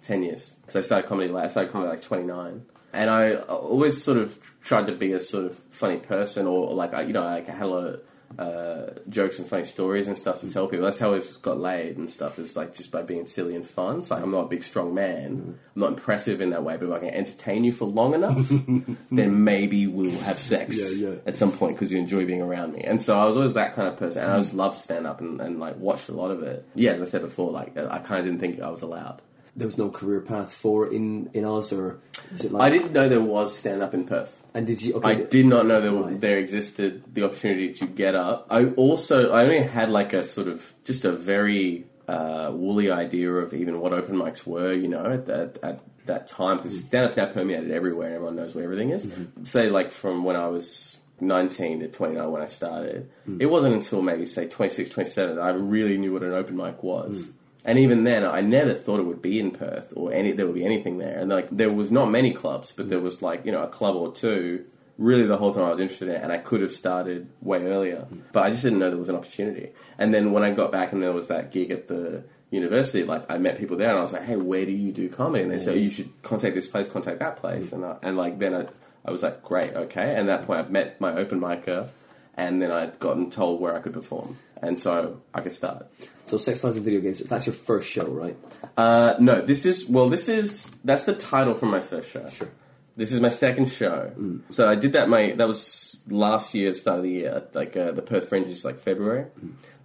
[0.02, 1.30] ten years because I started comedy.
[1.30, 5.14] Like I started comedy like twenty nine, and I always sort of tried to be
[5.14, 7.86] a sort of funny person, or like I, you know, like I had a lot
[7.88, 8.00] of
[8.40, 10.84] uh, jokes and funny stories and stuff to tell people.
[10.86, 12.40] That's how I got laid and stuff.
[12.40, 14.00] Is like just by being silly and fun.
[14.00, 15.58] It's like I'm not a big strong man.
[15.76, 18.50] I'm not impressive in that way, but if I can entertain you for long enough,
[19.12, 21.16] then maybe we'll have sex Yeah, yeah.
[21.26, 22.82] at some point because you enjoy being around me.
[22.82, 25.22] And so I was always that kind of person, and I just loved stand up
[25.22, 26.68] and, and like watched a lot of it.
[26.76, 29.22] Yeah, as I said before, like I kind of didn't think I was allowed.
[29.56, 32.00] there was no career path for in in Oz, or
[32.34, 32.64] is it like?
[32.64, 34.42] I didn't know there was stand up in Perth.
[34.54, 34.94] And did you?
[34.96, 36.20] Okay, I did not know there Right.
[36.20, 38.48] there existed the opportunity to get up.
[38.50, 43.34] I also I only had like a sort of just a very uh, woolly idea
[43.34, 44.72] of even what open mics were.
[44.74, 46.88] You know, at that at that time because mm-hmm.
[46.88, 49.06] stand up's now permeated everywhere and everyone knows where everything is.
[49.06, 49.44] Mm-hmm.
[49.44, 50.98] Say like from when I was.
[51.22, 53.10] 19 to 29 when I started.
[53.26, 53.42] Mm.
[53.42, 56.84] It wasn't until maybe say 26, 27 that I really knew what an open mic
[56.84, 57.24] was.
[57.24, 57.32] Mm.
[57.68, 60.54] And even then, I never thought it would be in Perth or any there would
[60.54, 61.18] be anything there.
[61.18, 63.96] And like there was not many clubs, but there was like you know a club
[63.96, 64.66] or two.
[64.98, 67.66] Really, the whole time I was interested in it, and I could have started way
[67.66, 69.74] earlier, but I just didn't know there was an opportunity.
[69.98, 73.30] And then when I got back, and there was that gig at the university, like
[73.30, 75.52] I met people there, and I was like, "Hey, where do you do comedy?" And
[75.52, 78.40] they said, oh, "You should contact this place, contact that place." And I, and like
[78.40, 78.68] then I,
[79.04, 81.90] I was like, "Great, okay." And at that point, I've met my open micer,
[82.36, 85.88] and then I'd gotten told where I could perform, and so I could start.
[86.26, 87.20] So, sex, lies, and video games.
[87.20, 88.38] That's your first show, right?
[88.78, 90.10] Uh, no, this is well.
[90.10, 92.28] This is that's the title from my first show.
[92.30, 92.50] Sure.
[92.98, 94.12] This is my second show.
[94.52, 95.10] So I did that.
[95.10, 98.64] My that was last year, start of the year, like uh, the Perth Fringe is
[98.64, 99.26] like February.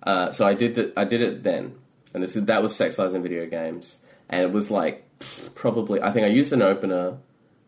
[0.02, 0.92] Uh, so I did that.
[0.96, 1.74] I did it then,
[2.14, 3.96] and this is that was sex, lies, and video games,
[4.28, 5.04] and it was like
[5.54, 7.18] probably I think I used an opener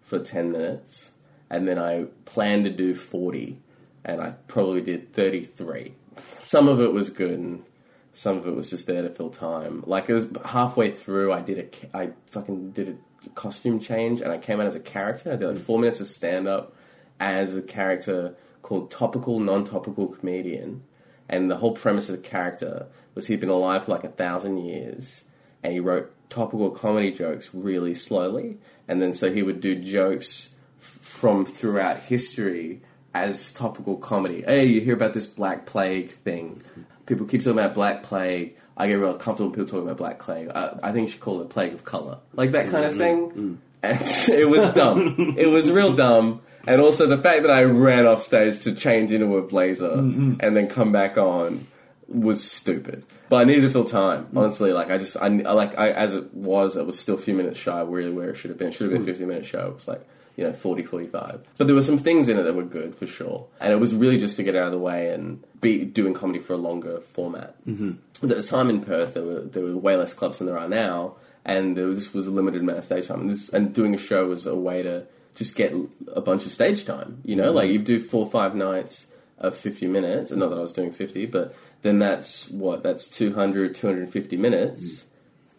[0.02, 1.10] for ten minutes,
[1.50, 3.58] and then I planned to do forty,
[4.04, 5.94] and I probably did thirty three.
[6.40, 7.64] Some of it was good, and
[8.12, 9.82] some of it was just there to fill time.
[9.86, 14.32] Like it was halfway through, I did a, I fucking did a costume change, and
[14.32, 15.32] I came out as a character.
[15.32, 16.74] I did like four minutes of stand up
[17.20, 20.82] as a character called Topical Non-Topical Comedian,
[21.28, 24.58] and the whole premise of the character was he'd been alive for like a thousand
[24.58, 25.22] years,
[25.62, 30.50] and he wrote topical comedy jokes really slowly, and then so he would do jokes
[30.78, 32.80] from throughout history
[33.14, 34.42] as topical comedy.
[34.42, 36.62] Hey, you hear about this Black Plague thing?
[37.06, 38.56] People keep talking about Black Plague.
[38.76, 40.48] I get real comfortable with people talking about Black Plague.
[40.48, 42.98] I, I think you should call it Plague of Color, like that kind of mm-hmm.
[42.98, 43.30] thing.
[43.30, 43.56] Mm.
[43.82, 44.00] And
[44.34, 45.34] it was dumb.
[45.36, 46.40] it was real dumb.
[46.66, 50.34] And also the fact that I ran off stage to change into a blazer mm-hmm.
[50.40, 51.66] and then come back on
[52.06, 53.04] was stupid.
[53.28, 54.26] But I needed to fill time.
[54.26, 54.38] Mm.
[54.38, 57.34] Honestly, like I just, I, like, I, as it was, it was still a few
[57.34, 58.68] minutes shy really where it should have been.
[58.68, 59.68] It should have been a 50 minute show.
[59.68, 61.44] It was like, you know, 40, 45.
[61.58, 63.46] But there were some things in it that were good for sure.
[63.60, 66.38] And it was really just to get out of the way and be doing comedy
[66.38, 67.54] for a longer format.
[67.66, 67.92] Mm-hmm.
[68.14, 70.58] Because at the time in Perth, there were, there were way less clubs than there
[70.58, 71.16] are now.
[71.44, 73.22] And there was, this was a limited amount of stage time.
[73.22, 75.74] And, this, and doing a show was a way to just get
[76.14, 77.20] a bunch of stage time.
[77.24, 79.06] You know, like you do four or five nights
[79.38, 80.30] of 50 minutes.
[80.30, 82.82] And not that I was doing 50, but then that's what?
[82.82, 85.04] That's 200, 250 minutes.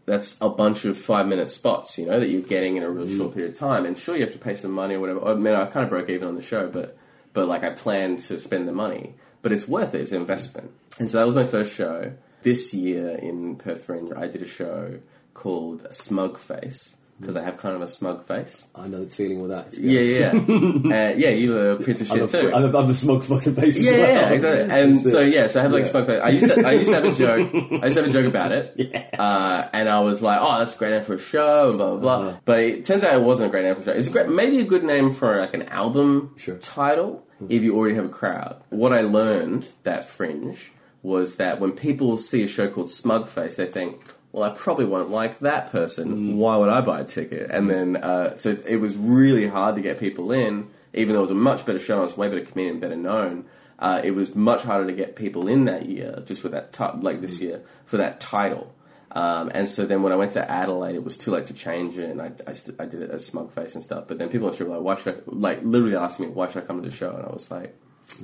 [0.06, 3.08] That's a bunch of five minute spots, you know, that you're getting in a real
[3.08, 3.18] mm.
[3.18, 3.86] short period of time.
[3.86, 5.26] And sure, you have to pay some money or whatever.
[5.26, 6.98] I mean, I kind of broke even on the show, but
[7.34, 9.16] but like I planned to spend the money.
[9.42, 10.02] But it's worth it.
[10.02, 10.72] It's an investment.
[11.00, 12.14] And so that was my first show.
[12.44, 15.00] This year in Perth Fringe, I did a show
[15.34, 18.66] called Smug Face because I have kind of a smug face.
[18.76, 19.78] I know the feeling with that.
[19.78, 20.32] Yeah, yeah,
[21.12, 21.30] uh, yeah.
[21.30, 22.50] You're a piece of I'm, a, too.
[22.50, 23.78] a, I'm, a, I'm the smug fucking face.
[23.78, 24.12] as Yeah, well.
[24.14, 24.80] yeah, exactly.
[24.80, 25.34] And so it.
[25.34, 25.92] yeah, so I have like Yeah.
[25.92, 26.22] smug face.
[26.24, 27.50] I used to, I used to have a joke.
[27.54, 28.74] I used to have a joke about it.
[28.94, 29.08] Yeah.
[29.18, 31.98] Uh, and I was like, oh, that's a great name for a show, blah blah
[31.98, 32.16] blah.
[32.28, 32.38] Uh-huh.
[32.46, 33.92] But it turns out it wasn't a great name for a show.
[33.92, 36.58] It's great, maybe a good name for like an album Sure.
[36.58, 38.62] title if you already have a crowd.
[38.70, 43.56] What I learned that Fringe was that when people see a show called Smug Face,
[43.58, 44.02] they think,
[44.34, 46.38] well, I probably won't like that person.
[46.38, 47.52] Why would I buy a ticket?
[47.52, 51.30] And then, uh, so it was really hard to get people in, even though it
[51.30, 53.46] was a much better show, it was way better comedian, better known.
[53.78, 57.00] Uh, it was much harder to get people in that year, just with that, ti-
[57.02, 58.74] like this year, for that title.
[59.12, 62.00] Um, and so then when I went to Adelaide, it was too late to change
[62.00, 64.08] it, and I, I, st- I did it as smug face and stuff.
[64.08, 66.48] But then people the show were like, why should I, like, literally asked me, why
[66.48, 67.16] should I come to the show?
[67.16, 67.76] And I was like,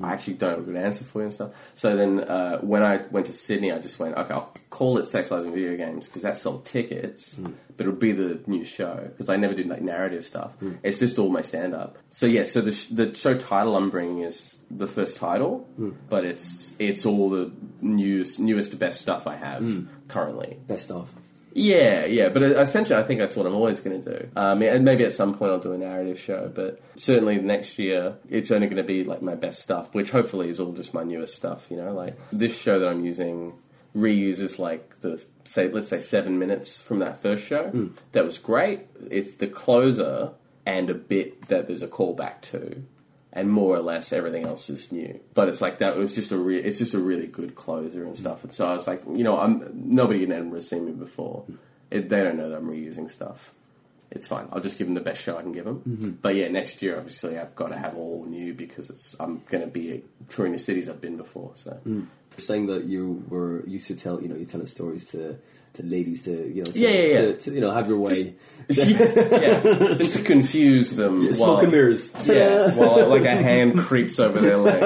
[0.02, 1.52] I actually don't have a good answer for you and stuff.
[1.76, 5.06] So then uh, when I went to Sydney, I just went, okay, I'll call it
[5.06, 7.54] Sexualizing Video Games because that sold tickets, hmm.
[7.76, 10.52] but it'll be the new show because I never do like narrative stuff.
[10.60, 10.74] Hmm.
[10.84, 11.98] It's just all my stand up.
[12.10, 15.92] So yeah, so the, sh- the show title I'm bringing is the first title, hmm.
[16.10, 20.60] but it's it's all the newest, newest, best stuff I have currently.
[20.68, 21.12] Best of.
[21.54, 24.30] Yeah, yeah, but essentially, I think that's what I'm always going to do.
[24.36, 28.16] Um, and maybe at some point I'll do a narrative show, but certainly next year
[28.30, 31.04] it's only going to be like my best stuff, which hopefully is all just my
[31.04, 31.68] newest stuff.
[31.70, 33.54] You know, like this show that I'm using
[33.96, 37.72] reuses like the say let's say seven minutes from that first show.
[38.12, 38.82] That was great.
[39.10, 40.32] It's the closer
[40.66, 42.84] and a bit that there's a callback to.
[43.32, 45.96] And more or less everything else is new, but it's like that.
[45.96, 48.44] It was just a re- it's just a really good closer and stuff.
[48.44, 51.46] And so I was like, you know, I'm nobody in Edinburgh has seen me before.
[51.92, 53.54] It, they don't know that I'm reusing stuff.
[54.10, 54.48] It's fine.
[54.52, 55.84] I'll just give them the best show I can give them.
[55.88, 56.10] Mm-hmm.
[56.24, 59.64] But yeah, next year obviously I've got to have all new because it's I'm going
[59.64, 61.52] to be touring the cities I've been before.
[61.54, 62.08] So mm.
[62.40, 65.38] You're saying that you were used to tell, you know, you telling stories to
[65.74, 67.22] to ladies to, you know, to, Yeah, yeah.
[67.22, 68.36] To, to, you know, have your way.
[68.70, 71.22] yeah, just to confuse them.
[71.22, 72.12] Yeah, while- smoke and mirrors.
[72.24, 74.82] Yeah, while like a hand creeps over their leg.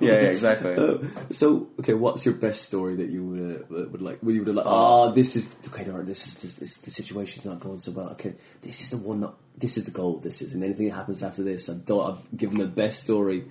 [0.00, 1.08] Yeah, yeah, exactly.
[1.30, 4.22] So, okay, what's your best story that you would, uh, would like?
[4.22, 4.66] Would you would like?
[4.68, 5.88] Oh, this is okay.
[5.90, 8.08] All right, this is this, this, the situation's not going so well.
[8.10, 9.20] Okay, this is the one.
[9.20, 10.18] That, this is the goal.
[10.18, 12.12] This is, and anything that happens after this, I've done.
[12.12, 13.44] I've given the best story.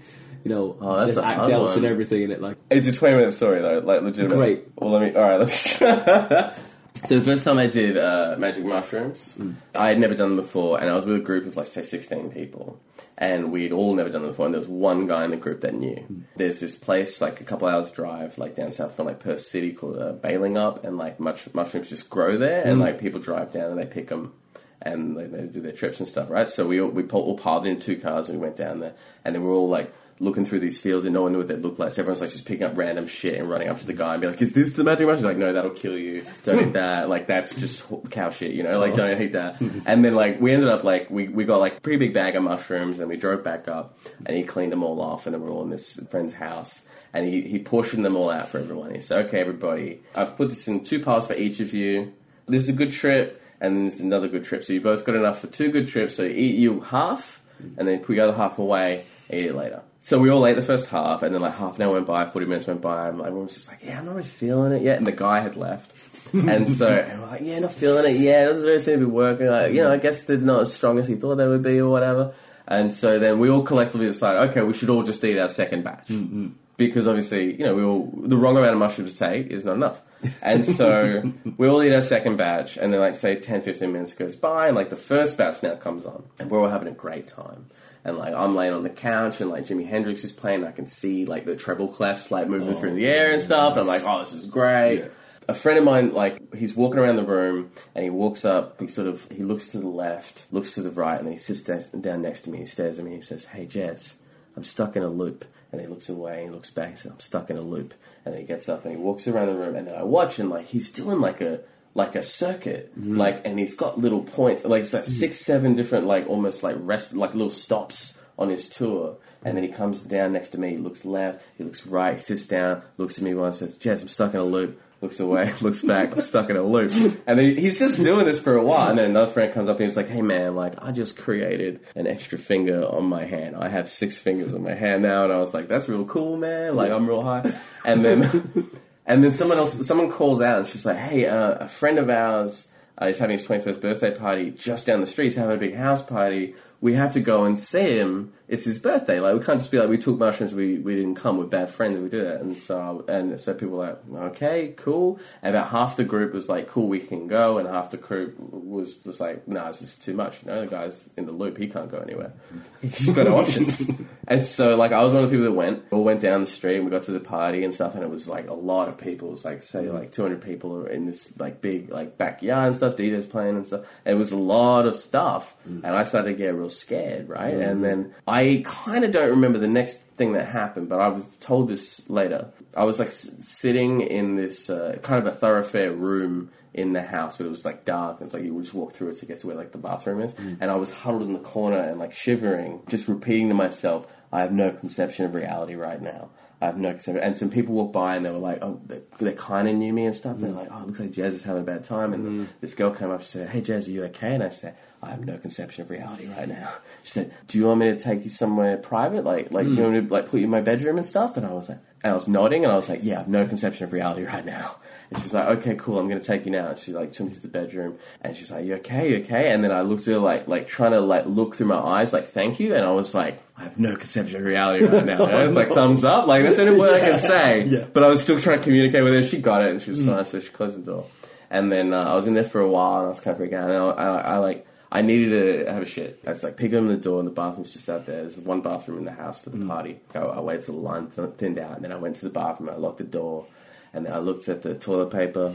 [0.44, 2.42] You know, Oh, that's act outs and everything in it.
[2.42, 4.36] Like, It's a 20 minute story though, like legitimate.
[4.36, 4.68] Great.
[4.76, 5.16] Well, let me.
[5.16, 5.40] All right.
[5.40, 6.54] Let me.
[7.06, 9.36] so the first time I did uh, magic mushrooms,
[9.74, 11.82] I had never done them before, and I was with a group of like say
[11.82, 12.80] 16 people,
[13.18, 14.46] and we'd all never done them before.
[14.46, 16.04] And there was one guy in the group that knew.
[16.36, 19.72] There's this place like a couple hours drive, like down south from like Perth City,
[19.74, 23.72] called uh, Balingup, and like much, mushrooms just grow there, and like people drive down
[23.72, 24.34] and they pick them.
[24.82, 26.50] And they, they do their trips and stuff, right?
[26.50, 28.94] So we all, we all piled in two cars and we went down there,
[29.26, 31.56] and then we're all like looking through these fields and no one knew what they
[31.56, 31.94] looked like.
[31.94, 34.22] So everyone's like just picking up random shit and running up to the guy and
[34.22, 36.26] be like, "Is this the magic mushroom?" He's like, "No, that'll kill you.
[36.44, 37.10] Don't eat that.
[37.10, 38.80] Like that's just cow shit, you know.
[38.80, 41.78] Like don't eat that." and then like we ended up like we, we got like
[41.78, 44.84] a pretty big bag of mushrooms and we drove back up and he cleaned them
[44.84, 46.82] all off and then we're all in this friend's house.
[47.12, 48.94] And he, he portioned them all out for everyone.
[48.94, 52.14] He said, "Okay, everybody, I've put this in two piles for each of you.
[52.48, 54.64] This is a good trip, and then this is another good trip.
[54.64, 56.16] So you both got enough for two good trips.
[56.16, 57.42] So you eat you half,
[57.78, 59.82] and then put the other half away, eat it later.
[60.02, 62.30] So we all ate the first half, and then like half an hour went by,
[62.30, 64.82] 40 minutes went by, and everyone was just like, yeah, I'm not really feeling it
[64.82, 64.98] yet.
[64.98, 65.92] And the guy had left.
[66.34, 68.44] and so and we're like, yeah, not feeling it yet.
[68.44, 69.48] It doesn't really seem to be working.
[69.48, 71.80] Like, you know, I guess they're not as strong as he thought they would be
[71.80, 72.34] or whatever.
[72.68, 75.84] And so then we all collectively decided, okay, we should all just eat our second
[75.84, 76.08] batch.
[76.08, 76.50] Mm-hmm.
[76.78, 79.76] Because obviously, you know, we all, the wrong amount of mushrooms to take is not
[79.76, 80.00] enough.
[80.42, 84.14] And so we all eat our second batch, and then like say 10, 15 minutes
[84.14, 86.94] goes by, and like the first batch now comes on, and we're all having a
[86.94, 87.66] great time.
[88.10, 90.88] And like I'm laying on the couch, and like Jimi Hendrix is playing, I can
[90.88, 93.74] see like the treble clefs like moving through the air and stuff.
[93.74, 95.00] And I'm like, oh, this is great.
[95.00, 95.08] Yeah.
[95.48, 98.80] A friend of mine, like he's walking around the room, and he walks up.
[98.80, 101.40] He sort of he looks to the left, looks to the right, and then he
[101.40, 102.60] sits down, next to me.
[102.60, 103.16] He stares at me.
[103.16, 104.16] He says, "Hey, Jez,
[104.58, 107.12] I'm stuck in a loop." And he looks away, and he looks back, and says,
[107.12, 107.94] "I'm stuck in a loop."
[108.26, 110.40] And then he gets up and he walks around the room, and then I watch,
[110.40, 111.62] and like he's doing like a
[112.00, 113.18] like a circuit, mm-hmm.
[113.18, 115.08] like, and he's got little points, like it's like mm.
[115.08, 119.18] six, seven different, like almost like rest, like little stops on his tour.
[119.44, 120.72] And then he comes down next to me.
[120.72, 124.02] He looks left, he looks right, he sits down, looks at me once, says, "Jez,
[124.02, 126.92] I'm stuck in a loop." Looks away, looks back, stuck in a loop.
[127.26, 128.90] And then he's just doing this for a while.
[128.90, 131.80] And then another friend comes up and he's like, "Hey man, like I just created
[131.96, 133.56] an extra finger on my hand.
[133.56, 136.36] I have six fingers on my hand now." And I was like, "That's real cool,
[136.36, 136.76] man.
[136.76, 137.54] Like I'm real high."
[137.86, 138.70] And then
[139.10, 142.10] and then someone else, someone calls out and she's like, "Hey, uh, a friend of
[142.10, 142.68] ours
[143.02, 145.26] uh, is having his 21st birthday party just down the street.
[145.26, 146.56] He's having a big house party.
[146.82, 148.34] We have to go and see him.
[148.48, 149.20] It's his birthday.
[149.20, 150.54] Like we can't just be like we took mushrooms.
[150.54, 151.38] We we didn't come.
[151.38, 152.00] We're bad friends.
[152.00, 155.98] We do that." And so and so people were like, "Okay, cool." And about half
[155.98, 159.48] the group was like, "Cool, we can go," and half the group was just like,
[159.48, 161.58] "No, nah, it's just too much." You know, the guy's in the loop.
[161.58, 162.34] He can't go anywhere.
[162.82, 163.90] He's got no options.
[164.30, 165.86] And so, like, I was one of the people that went.
[165.92, 168.04] We all went down the street and we got to the party and stuff, and
[168.04, 169.30] it was like a lot of people.
[169.30, 169.96] It was like, say, mm-hmm.
[169.98, 172.96] like 200 people are in this like big like backyard and stuff.
[172.96, 173.86] DJ's playing and stuff.
[174.06, 175.84] It was a lot of stuff, mm.
[175.84, 177.54] and I started to get real scared, right?
[177.54, 181.26] And then I kind of don't remember the next thing that happened, but I was
[181.40, 182.52] told this later.
[182.76, 187.02] I was like s- sitting in this uh, kind of a thoroughfare room in the
[187.02, 188.20] house, but it was like dark.
[188.20, 189.78] And it's like you would just walk through it to get to where like the
[189.78, 190.34] bathroom is.
[190.60, 194.42] And I was huddled in the corner and like shivering, just repeating to myself, "I
[194.42, 196.30] have no conception of reality right now."
[196.62, 197.24] I have no conception.
[197.24, 199.94] And some people walked by and they were like, "Oh, they, they kind of knew
[199.94, 202.14] me and stuff." They're like, "Oh, it looks like Jazz is having a bad time."
[202.14, 202.48] And mm.
[202.60, 205.12] this girl came up and said, "Hey, Jazz, are you okay?" And I said, "I
[205.12, 206.70] have no conception of reality right now."
[207.04, 209.24] She said, "Do you want me to take you somewhere private?
[209.24, 209.84] Like, like, do you mm.
[209.84, 211.80] want me to like put you in my bedroom and stuff?" And I was like,
[212.04, 214.26] and I was nodding, and I was like, "Yeah, I have no conception of reality
[214.26, 214.76] right now."
[215.12, 217.28] And she's like, "Okay, cool, I'm going to take you now." And she like took
[217.28, 219.10] me to the bedroom, and she's like, "You okay?
[219.10, 221.68] You okay?" And then I looked at her like, like trying to like look through
[221.68, 224.86] my eyes, like, "Thank you," and I was like, "I have no conception of reality
[224.86, 225.52] right now." you know?
[225.52, 227.66] Like thumbs up, like that's the only word I can say.
[227.66, 227.86] Yeah.
[227.92, 229.24] But I was still trying to communicate with her.
[229.24, 231.06] She got it, and she was fine, so she closed the door.
[231.50, 233.48] And then uh, I was in there for a while, and I was kind of
[233.48, 233.70] freaking out.
[233.70, 234.68] And I, I, I like.
[234.92, 236.20] I needed to have a shit.
[236.26, 238.22] I was like, pick open the door, and the bathroom's just out there.
[238.22, 240.00] There's one bathroom in the house for the party.
[240.16, 242.32] I, I waited till the line th- thinned out, and then I went to the
[242.32, 242.72] bathroom.
[242.72, 243.46] I locked the door,
[243.94, 245.54] and then I looked at the toilet paper,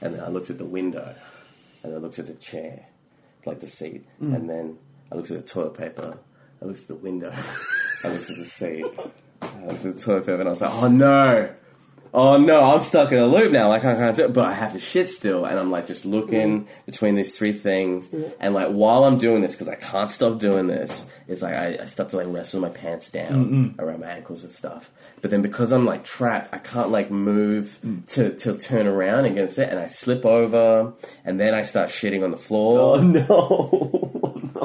[0.00, 1.14] and then I looked at the window,
[1.82, 2.86] and then I looked at the chair,
[3.44, 4.34] like the seat, mm.
[4.34, 4.78] and then
[5.10, 6.18] I looked at the toilet paper.
[6.62, 7.32] I looked at the window.
[8.04, 8.86] I looked at the seat.
[9.42, 11.54] I looked at the toilet paper, and I was like, oh no.
[12.16, 13.68] Oh no, I'm stuck in a loop now.
[13.68, 16.06] Like I can't do it, but I have to shit still, and I'm like just
[16.06, 16.70] looking mm-hmm.
[16.86, 18.30] between these three things, mm-hmm.
[18.38, 21.78] and like while I'm doing this, because I can't stop doing this, it's like I,
[21.82, 23.80] I start to like wrestle my pants down mm-hmm.
[23.80, 24.92] around my ankles and stuff.
[25.22, 28.06] But then because I'm like trapped, I can't like move mm.
[28.12, 30.92] to to turn around against it, and I slip over,
[31.24, 32.96] and then I start shitting on the floor.
[32.96, 34.00] Oh no.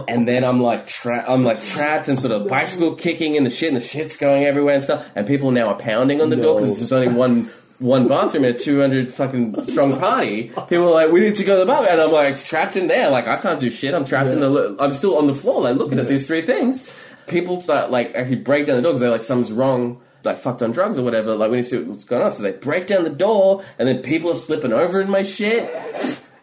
[0.09, 3.49] and then I'm like tra- I'm like trapped and sort of bicycle kicking in the
[3.49, 5.09] shit, and the shit's going everywhere and stuff.
[5.15, 8.55] And people now are pounding on the door because there's only one one bathroom in
[8.55, 10.49] a 200 fucking strong party.
[10.67, 12.87] People are like, we need to go to the bathroom, and I'm like trapped in
[12.87, 13.09] there.
[13.09, 13.93] Like I can't do shit.
[13.93, 14.49] I'm trapped in the.
[14.49, 16.83] li- I'm still on the floor, like looking at these three things.
[17.27, 20.01] People start like actually break down the door because they're like something's wrong.
[20.25, 21.33] Like fucked on drugs or whatever.
[21.35, 22.31] Like we need to see what's going on.
[22.31, 25.63] So they break down the door, and then people are slipping over in my shit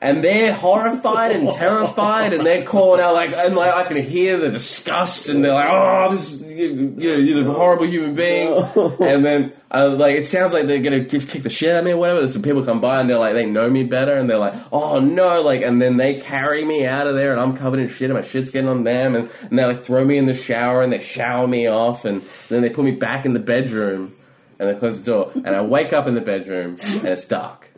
[0.08, 4.38] and they're horrified and terrified, and they're calling out like, and like I can hear
[4.38, 8.14] the disgust, and they're like, "Oh, this, is- you, you know, you're a horrible human
[8.14, 8.52] being,"
[9.00, 11.84] and then uh, like it sounds like they're gonna kick kick the shit out of
[11.84, 12.26] me or whatever.
[12.28, 14.98] Some people come by and they're like, they know me better, and they're like, "Oh
[15.00, 18.08] no!" Like, and then they carry me out of there, and I'm covered in shit,
[18.10, 20.82] and my shit's getting on them, and, and they like throw me in the shower,
[20.82, 24.14] and they shower me off, and then they put me back in the bedroom.
[24.58, 27.68] And they close the door, and I wake up in the bedroom, and it's dark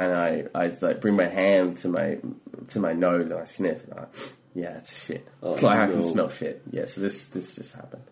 [0.00, 2.18] and I, I just, like bring my hand to my
[2.68, 3.84] to my nose and I sniff.
[3.84, 4.06] And I,
[4.54, 5.28] yeah, it's shit.
[5.42, 6.62] Oh, it's like I can smell shit.
[6.70, 8.02] Yeah, so this this just happened.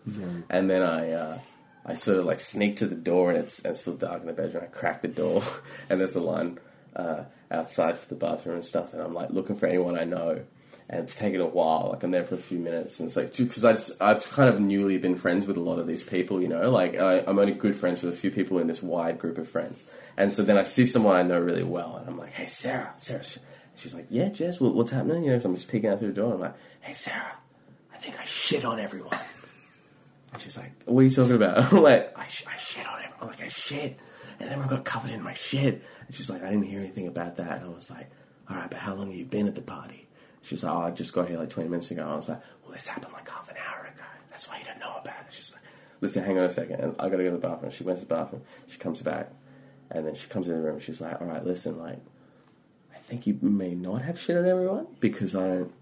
[0.51, 1.39] And then I uh,
[1.83, 4.27] I sort of like sneak to the door and it's, and it's still dark in
[4.27, 4.63] the bedroom.
[4.63, 5.41] I crack the door
[5.89, 6.59] and there's a line
[6.95, 8.93] uh, outside for the bathroom and stuff.
[8.93, 10.43] And I'm like looking for anyone I know.
[10.91, 11.89] And it's taken a while.
[11.89, 14.49] Like I'm there for a few minutes, and it's like because I just, I've kind
[14.49, 16.41] of newly been friends with a lot of these people.
[16.41, 19.19] You know, like I, I'm only good friends with a few people in this wide
[19.19, 19.83] group of friends.
[20.19, 22.93] And so then I see someone I know really well, and I'm like, "Hey, Sarah,
[22.97, 23.23] Sarah."
[23.75, 26.09] She's like, "Yeah, Jez, what, what's happening?" You know, 'cause I'm just peeking out through
[26.09, 26.33] the door.
[26.33, 27.37] I'm like, "Hey, Sarah,
[27.93, 29.17] I think I shit on everyone."
[30.31, 32.99] And she's like, "What are you talking about?" I'm like, "I, sh- I shit on
[32.99, 33.97] everyone." I'm like, "I shit,"
[34.39, 35.81] and then I got covered in my shit.
[36.05, 38.11] And she's like, "I didn't hear anything about that." And I was like,
[38.49, 40.07] "All right, but how long have you been at the party?"
[40.43, 42.73] She's like, "Oh, I just got here like 20 minutes ago." I was like, "Well,
[42.73, 44.03] this happened like half an hour ago.
[44.29, 45.63] That's why you don't know about it." She's like,
[46.01, 46.79] "Listen, hang on a second.
[46.79, 48.43] And I gotta go to the bathroom." She went to the bathroom.
[48.67, 49.31] She comes back,
[49.91, 50.75] and then she comes in the room.
[50.75, 51.99] and She's like, "All right, listen, like."
[52.93, 55.73] I think you may not have shit on everyone because I don't,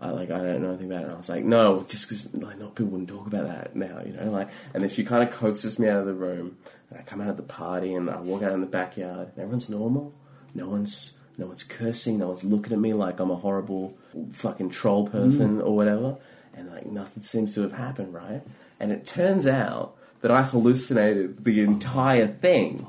[0.00, 1.06] I like I don't know anything about it.
[1.06, 4.00] And I was like, no, just because like not people wouldn't talk about that now,
[4.06, 4.48] you know, like.
[4.72, 6.56] And then she kind of coaxes me out of the room,
[6.88, 9.38] and I come out of the party, and I walk out in the backyard, and
[9.38, 10.14] everyone's normal.
[10.54, 13.96] No one's no one's cursing, no one's looking at me like I'm a horrible
[14.32, 15.64] fucking troll person mm.
[15.66, 16.16] or whatever,
[16.54, 18.42] and like nothing seems to have happened, right?
[18.78, 22.86] And it turns out that I hallucinated the entire thing.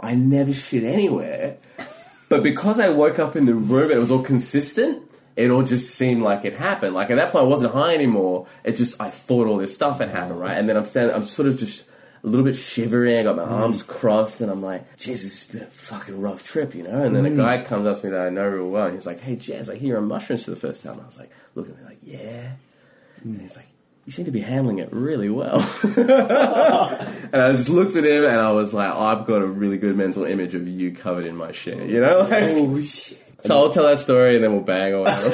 [0.00, 1.56] I never shit anywhere.
[2.28, 5.02] But because I woke up in the room and it was all consistent,
[5.36, 6.94] it all just seemed like it happened.
[6.94, 8.46] Like at that point, I wasn't high anymore.
[8.64, 10.56] It just I thought all this stuff had happened, right?
[10.56, 11.84] And then I'm standing, I'm sort of just
[12.22, 13.18] a little bit shivering.
[13.18, 13.50] I got my mm.
[13.50, 17.02] arms crossed, and I'm like, "Jesus, it's been a fucking rough trip," you know.
[17.02, 17.36] And then a mm.
[17.36, 19.70] guy comes up to me that I know real well, and he's like, "Hey, Jez,
[19.70, 21.98] I hear on mushrooms for the first time." I was like, looking at me like,
[22.02, 22.52] "Yeah,"
[23.22, 23.66] and he's like.
[24.06, 25.60] You seem to be handling it really well.
[25.96, 26.06] and
[27.42, 30.24] I just looked at him and I was like, I've got a really good mental
[30.24, 32.18] image of you covered in my shit, you know?
[32.30, 33.18] Like, Oh shit.
[33.44, 35.28] so I'll tell that story and then we'll bang or whatever.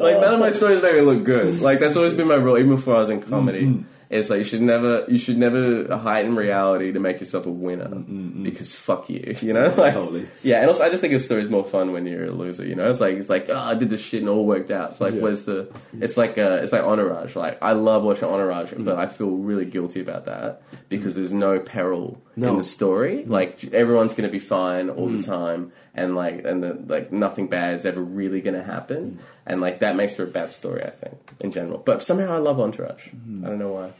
[0.00, 1.60] like none of my stories make me look good.
[1.60, 3.62] Like that's always been my rule, even before I was in comedy.
[3.64, 3.82] Mm-hmm.
[4.16, 7.88] It's like you should never you should never heighten reality to make yourself a winner
[7.88, 9.74] because fuck you, you know.
[9.76, 10.28] Like, Totally.
[10.42, 12.64] Yeah, and also I just think a story's more fun when you're a loser.
[12.64, 14.90] You know, it's like it's like oh, I did this shit and all worked out.
[14.90, 15.20] It's like Yeah.
[15.22, 15.68] where's the?
[16.00, 17.34] It's like uh, it's like Entourage.
[17.34, 18.84] Like I love watching Entourage, Mm.
[18.84, 22.54] but I feel really guilty about that because there's no peril in No.
[22.54, 22.58] Mm.
[22.58, 23.24] the story.
[23.24, 27.48] Like everyone's going to be fine all the time, and like and the, like nothing
[27.48, 28.66] bad is ever really going to Mm.
[28.66, 30.82] happen, and like that makes for a bad story.
[30.84, 33.08] I think in general, but somehow I love Entourage.
[33.08, 33.44] Mm.
[33.44, 33.90] I don't know why.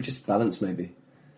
[0.00, 0.92] Just balance, maybe.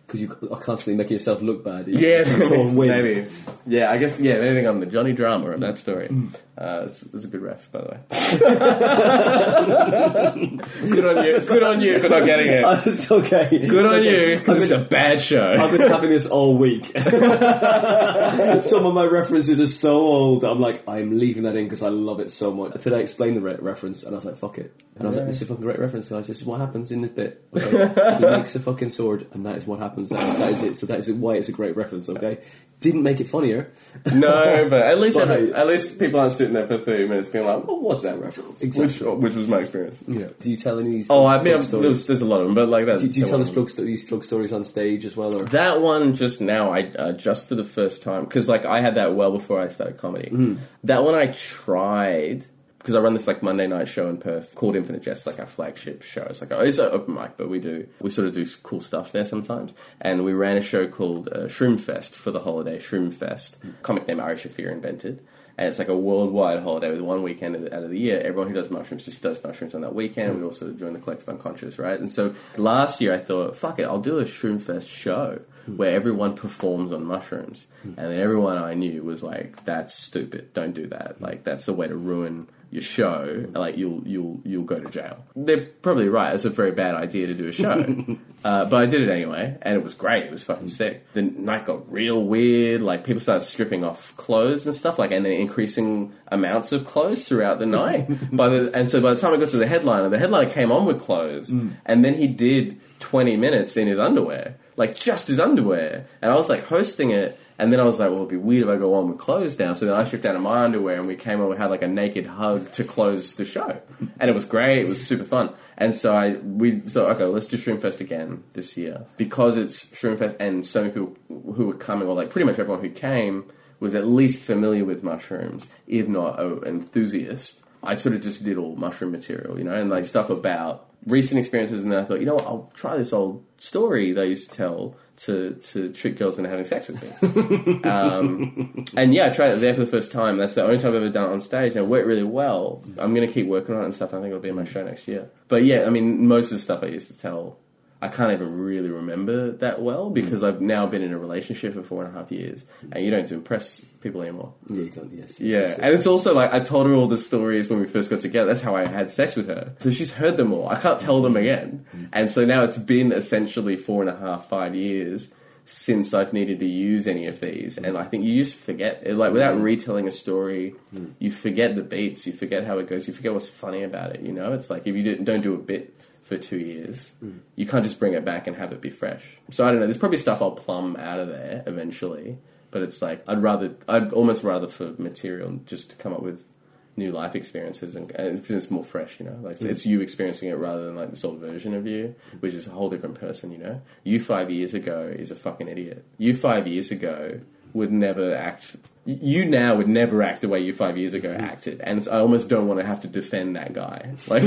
[0.05, 1.87] Because you are constantly making yourself look bad.
[1.87, 3.27] Yeah, maybe.
[3.65, 4.19] Yeah, I guess.
[4.19, 6.07] Yeah, anything, I'm the Johnny Drama of that story.
[6.09, 6.35] Mm.
[6.57, 7.99] Uh, it's, it's a good ref, by the way.
[10.89, 11.39] good on you.
[11.39, 12.63] Good on you for not getting it.
[12.87, 13.49] it's okay.
[13.49, 14.33] Good It's on okay.
[14.33, 15.55] you because it's a bad show.
[15.57, 16.85] I've been having this all week.
[16.95, 21.81] Some of my references are so old that I'm like, I'm leaving that in because
[21.81, 22.81] I love it so much.
[22.81, 24.73] Today I explained the re- reference and I was like, fuck it.
[24.95, 26.27] And I was like, this is a fucking great reference, guys.
[26.27, 27.43] This is what happens in this bit.
[27.55, 28.17] Okay?
[28.19, 30.11] he makes a fucking sword and that is what happens.
[30.11, 30.75] And that is it.
[30.75, 32.39] So that is why it's a great reference, okay?
[32.81, 33.71] Didn't make it funnier.
[34.13, 37.45] no, but at least But- at least people aren't sitting there for 30 minutes being
[37.45, 39.07] like, "What was that reference?" Exactly.
[39.07, 40.03] Which, which was my experience.
[40.07, 40.27] Yeah.
[40.39, 42.55] Do you tell any of these Oh, I mean, there's, there's a lot of them,
[42.55, 42.99] but like that.
[42.99, 45.33] do, do you tell drug sto- these drug stories on stage as well?
[45.35, 48.81] Or That one just now, I uh, just for the first time because like I
[48.81, 50.29] had that well before I started comedy.
[50.31, 50.55] Mm-hmm.
[50.85, 52.47] That one I tried
[52.81, 55.45] because I run this like Monday night show in Perth called Infinite Jest, like our
[55.45, 56.23] flagship show.
[56.23, 59.11] It's like it's an open mic, but we do we sort of do cool stuff
[59.11, 59.73] there sometimes.
[59.99, 62.79] And we ran a show called uh, Shroom Fest for the holiday.
[62.79, 65.23] Shroom Fest, comic name Ari Shaffir invented.
[65.57, 68.19] And it's like a worldwide holiday with one weekend out of the year.
[68.19, 70.37] Everyone who does mushrooms just does mushrooms on that weekend.
[70.39, 71.99] We also join the collective unconscious, right?
[71.99, 75.91] And so last year I thought, fuck it, I'll do a Shroom Fest show where
[75.91, 77.67] everyone performs on mushrooms.
[77.83, 80.53] And everyone I knew was like, that's stupid.
[80.53, 81.21] Don't do that.
[81.21, 83.45] Like, that's the way to ruin your show.
[83.51, 85.25] Like, you'll, you'll, you'll go to jail.
[85.35, 86.33] They're probably right.
[86.33, 88.17] It's a very bad idea to do a show.
[88.45, 90.25] uh, but I did it anyway, and it was great.
[90.25, 91.05] It was fucking sick.
[91.13, 92.81] The night got real weird.
[92.81, 97.27] Like, people started stripping off clothes and stuff, like, and then increasing amounts of clothes
[97.27, 98.07] throughout the night.
[98.35, 100.71] by the, and so by the time I got to the headliner, the headliner came
[100.71, 105.39] on with clothes, and then he did 20 minutes in his underwear, like just his
[105.39, 106.07] underwear.
[106.21, 108.67] And I was like hosting it, and then I was like, well, it'd be weird
[108.67, 109.75] if I go on with clothes down.
[109.75, 111.47] So then I stripped down to my underwear, and we came.
[111.47, 113.79] We had like a naked hug to close the show,
[114.19, 114.79] and it was great.
[114.79, 115.51] It was super fun.
[115.77, 120.37] And so I we thought, okay, let's do Shroomfest again this year because it's Shroomfest,
[120.39, 121.15] and so many people
[121.53, 125.03] who were coming, or like pretty much everyone who came was at least familiar with
[125.03, 127.59] mushrooms, if not an enthusiast.
[127.83, 131.39] I sort of just did all mushroom material, you know, and like stuff about recent
[131.39, 134.49] experiences, and then I thought, you know what, I'll try this old story I used
[134.49, 134.95] to tell
[135.25, 137.83] to to trick girls into having sex with me.
[137.83, 140.37] um, and yeah, I tried it there for the first time.
[140.37, 142.83] That's the only time I've ever done it on stage, and it worked really well.
[142.97, 144.13] I'm going to keep working on it and stuff.
[144.13, 145.29] I think it'll be in my show next year.
[145.47, 147.57] But yeah, I mean, most of the stuff I used to tell.
[148.01, 150.13] I can't even really remember that well mm.
[150.13, 153.11] because I've now been in a relationship for four and a half years, and you
[153.11, 154.53] don't impress people anymore.
[154.69, 154.85] yeah.
[155.11, 155.39] Yes.
[155.39, 158.09] Yeah, yes, and it's also like I told her all the stories when we first
[158.09, 158.47] got together.
[158.53, 159.75] That's how I had sex with her.
[159.79, 160.67] So she's heard them all.
[160.67, 161.41] I can't tell them mm.
[161.41, 161.85] again.
[161.95, 162.09] Mm.
[162.11, 165.31] And so now it's been essentially four and a half, five years
[165.65, 167.77] since I've needed to use any of these.
[167.77, 170.75] And I think you just forget, like without retelling a story,
[171.19, 174.21] you forget the beats, you forget how it goes, you forget what's funny about it.
[174.21, 177.39] You know, it's like if you don't do a bit for two years, hmm.
[177.57, 179.37] you can't just bring it back and have it be fresh.
[179.51, 179.85] So I don't know.
[179.85, 182.37] There's probably stuff I'll plumb out of there eventually.
[182.71, 186.47] But it's like I'd rather, I'd almost rather for material just to come up with
[186.95, 189.37] new life experiences, and, and it's, it's more fresh, you know.
[189.41, 189.67] Like hmm.
[189.67, 192.69] it's you experiencing it rather than like this old version of you, which is a
[192.69, 193.81] whole different person, you know.
[194.05, 196.05] You five years ago is a fucking idiot.
[196.17, 197.41] You five years ago
[197.73, 198.75] would never act.
[199.05, 201.43] You now would never act the way you five years ago hmm.
[201.43, 204.13] acted, and it's, I almost don't want to have to defend that guy.
[204.27, 204.43] Like,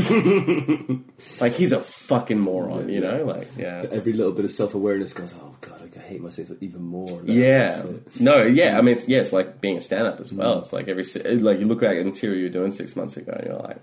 [1.40, 3.24] like he's a fucking moron, you know.
[3.24, 3.84] Like, yeah.
[3.90, 5.34] Every little bit of self awareness goes.
[5.34, 7.20] Oh god, I hate myself even more.
[7.22, 7.84] now." Yeah.
[8.20, 8.78] No, yeah.
[8.78, 10.36] I mean, it's, yeah, it's like being a stand up as hmm.
[10.36, 10.60] well.
[10.60, 11.04] It's like every,
[11.38, 13.58] like you look back at the material you were doing six months ago and you're
[13.58, 13.78] like,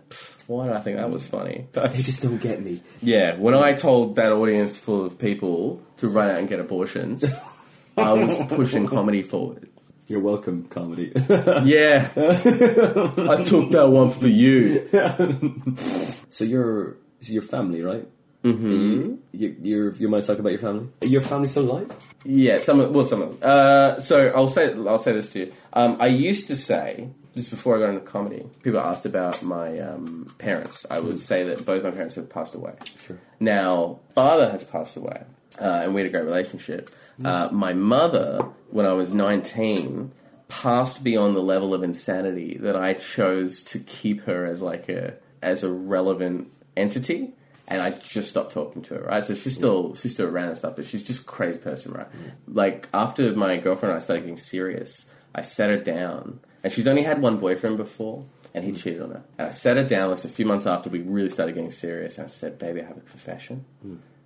[0.48, 1.68] why did I think that was funny?
[1.74, 2.82] They just don't get me.
[3.02, 3.36] yeah.
[3.36, 7.24] When I told that audience full of people to run out and get abortions,
[7.98, 9.70] I was pushing comedy forward.
[10.08, 11.14] You're welcome, comedy.
[11.64, 12.10] Yeah.
[12.16, 14.88] I took that one for you.
[16.30, 18.08] so you're so your family, right?
[18.44, 19.16] Mm-hmm.
[19.32, 20.89] You, you're you might talk about your family.
[21.02, 21.96] Your family still alive?
[22.26, 23.50] Yeah, some of, well, some of them.
[23.50, 25.54] Uh, so I'll say I'll say this to you.
[25.74, 29.80] Um, I used to say just before I got into comedy, people asked about my
[29.80, 30.86] um, parents.
[30.89, 32.74] I would say that both my parents have passed away.
[32.98, 33.18] Sure.
[33.39, 35.24] Now, father has passed away,
[35.60, 36.89] uh, and we had a great relationship.
[37.24, 40.12] Uh, my mother, when I was nineteen,
[40.47, 45.16] passed beyond the level of insanity that I chose to keep her as like a
[45.41, 47.34] as a relevant entity.
[47.68, 49.24] and I just stopped talking to her, right?
[49.24, 52.08] So she's still she's still around and stuff, but she's just crazy person, right?
[52.47, 56.88] Like after my girlfriend and I started getting serious, I sat her down, and she's
[56.88, 59.24] only had one boyfriend before, and he cheated on her.
[59.38, 62.18] And I sat her down, like a few months after we really started getting serious,
[62.18, 63.64] and I said, "Baby, I have a confession,"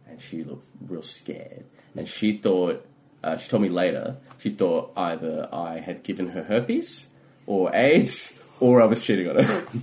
[0.08, 2.86] and she looked real scared, and she thought.
[3.24, 4.18] Uh, she told me later.
[4.38, 7.08] She thought either I had given her herpes
[7.48, 9.66] or AIDS, or I was cheating on her.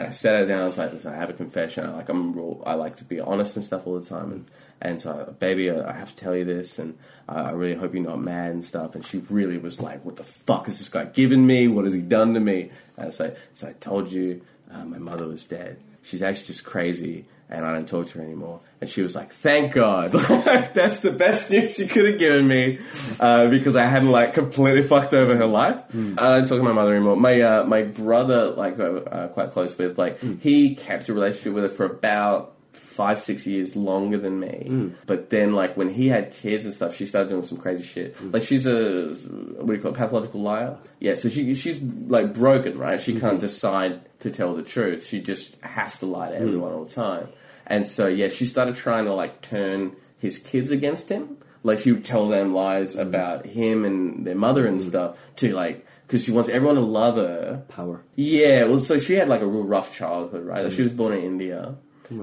[0.00, 0.62] And I sat her down.
[0.62, 1.84] I was like, I have a confession.
[1.84, 4.32] I like I'm real, I like to be honest and stuff all the time.
[4.32, 4.46] And
[4.82, 6.96] and so, baby, I have to tell you this, and
[7.28, 8.94] I really hope you're not mad and stuff.
[8.94, 11.68] And she really was like, "What the fuck is this guy giving me?
[11.68, 14.40] What has he done to me?" And I like, "So I told you,
[14.72, 15.80] uh, my mother was dead.
[16.02, 18.60] She's actually just crazy." And I don't talk to her anymore.
[18.80, 20.12] And she was like, "Thank God!
[20.74, 22.78] That's the best news you could have given me,
[23.18, 25.94] uh, because I hadn't like completely fucked over her life." I
[26.36, 27.16] don't talk to my mother anymore.
[27.16, 31.52] My uh, my brother, like, uh, uh, quite close with, like, he kept a relationship
[31.52, 34.92] with her for about five six years longer than me.
[35.06, 38.16] But then, like, when he had kids and stuff, she started doing some crazy shit.
[38.32, 40.78] Like, she's a what do you call it, pathological liar?
[41.00, 41.16] Yeah.
[41.16, 43.00] So she she's like broken, right?
[43.00, 45.06] She can't decide to tell the truth.
[45.06, 47.28] She just has to lie to everyone all the time.
[47.70, 51.38] And so, yeah, she started trying to like turn his kids against him.
[51.62, 55.86] Like she would tell them lies about him and their mother and stuff to like
[56.06, 57.62] because she wants everyone to love her.
[57.68, 58.02] Power.
[58.16, 60.64] Yeah, well, so she had like a real rough childhood, right?
[60.64, 61.76] Like, she was born in India,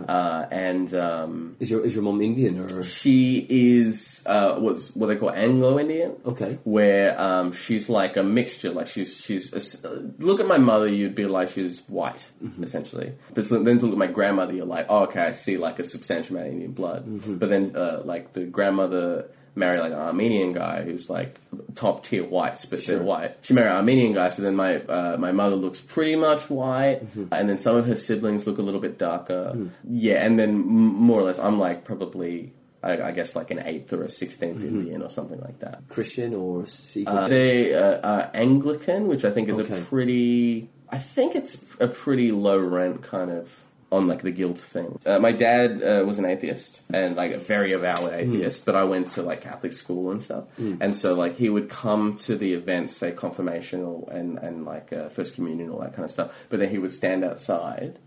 [0.07, 5.07] uh, and um, Is your is your mom Indian or she is uh, what's what
[5.07, 6.15] they call Anglo-Indian.
[6.25, 6.59] okay?
[6.63, 9.83] Where um, she's like a mixture, like she's she's a s
[10.19, 12.29] look at my mother, you'd be like she's white
[12.61, 13.13] essentially.
[13.33, 15.83] But then to look at my grandmother, you're like, oh, okay, I see like a
[15.83, 17.39] substantial amount of Indian blood.
[17.39, 21.39] But then uh, like the grandmother married like an Armenian guy who's like
[21.75, 23.37] top tier whites, but they're white.
[23.41, 27.01] She married an Armenian guy, so then my uh, my mother looks pretty much white,
[27.31, 29.69] and then some of her siblings look a little bit darker.
[29.87, 32.53] Yeah, and then more or less, I'm like probably.
[32.83, 35.81] I, I guess like an eighth or a 16th Indian or something like that.
[35.89, 37.07] Christian or Sikh?
[37.09, 39.79] Uh, they uh, are Anglican, which I think is Okay.
[39.81, 40.69] a pretty.
[40.87, 43.51] I think it's a pretty low rent kind of
[43.89, 44.99] on like the guilt thing.
[45.05, 48.83] Uh, my dad uh, was an atheist and like a very avowed atheist, but I
[48.83, 50.43] went to like Catholic school and stuff,
[50.81, 54.91] and so like he would come to the events, say confirmation or, and and like
[54.91, 56.45] uh, first communion, all that kind of stuff.
[56.49, 57.97] But then he would stand outside,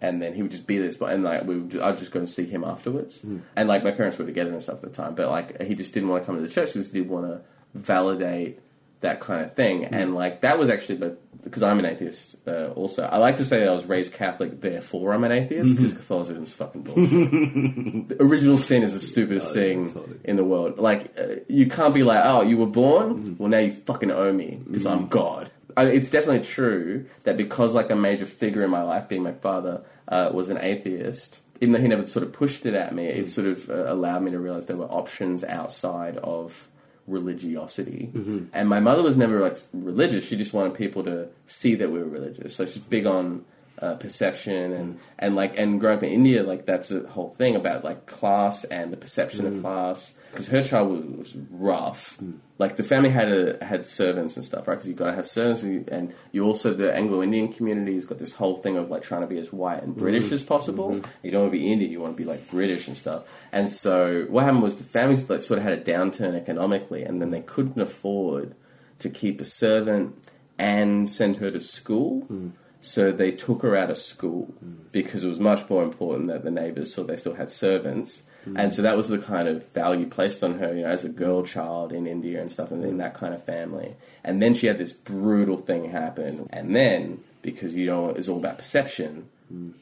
[0.00, 2.28] and then he would just be there, and like we would, I'd just go and
[2.28, 3.22] see him afterwards,
[3.54, 5.94] and like my parents were together and stuff at the time, but like he just
[5.94, 7.40] didn't want to come to the church because he didn't want to
[7.78, 8.58] validate
[9.00, 9.84] that kind of thing.
[9.84, 13.44] And like that was actually, but because I'm an atheist uh, also, I like to
[13.44, 18.08] say that I was raised Catholic, therefore I'm an atheist because Catholicism is fucking bullshit.
[18.08, 20.20] the original sin is the stupidest thing totally.
[20.24, 20.78] in the world.
[20.78, 24.32] Like uh, you can't be like, oh, you were born, well now you fucking owe
[24.32, 25.50] me because I'm God.
[25.76, 29.32] I, it's definitely true that because like a major figure in my life, being my
[29.32, 31.38] father, uh, was an atheist.
[31.62, 34.22] Even though he never sort of pushed it at me, it sort of uh, allowed
[34.22, 36.68] me to realize there were options outside of
[37.10, 38.10] religiosity.
[38.12, 38.44] Mm-hmm.
[38.52, 40.26] And my mother was never like religious.
[40.26, 42.56] She just wanted people to see that we were religious.
[42.56, 43.44] So she's big on
[43.80, 45.02] uh, perception and mm-hmm.
[45.18, 48.64] and like and growing up in India, like that's a whole thing about like class
[48.64, 49.62] and the perception of mm-hmm.
[49.62, 50.14] class.
[50.30, 52.16] Because her childhood was rough.
[52.16, 52.32] Hmm.
[52.58, 54.74] Like the family had a, had servants and stuff, right?
[54.74, 57.94] Because you've got to have servants, and you, and you also the Anglo Indian community
[57.94, 60.34] has got this whole thing of like trying to be as white and British mm-hmm.
[60.34, 60.90] as possible.
[60.90, 61.10] Mm-hmm.
[61.22, 63.24] You don't want to be Indian, you want to be like British and stuff.
[63.50, 67.20] And so what happened was the families like sort of had a downturn economically, and
[67.20, 68.54] then they couldn't afford
[69.00, 70.14] to keep a servant
[70.58, 72.26] and send her to school.
[72.30, 72.52] Mm.
[72.82, 74.76] So they took her out of school mm.
[74.92, 78.24] because it was much more important that the neighbors saw they still had servants.
[78.56, 81.08] And so that was the kind of value placed on her, you know, as a
[81.08, 83.94] girl child in India and stuff, and in that kind of family.
[84.24, 86.48] And then she had this brutal thing happen.
[86.50, 89.28] And then, because, you know, it's all about perception,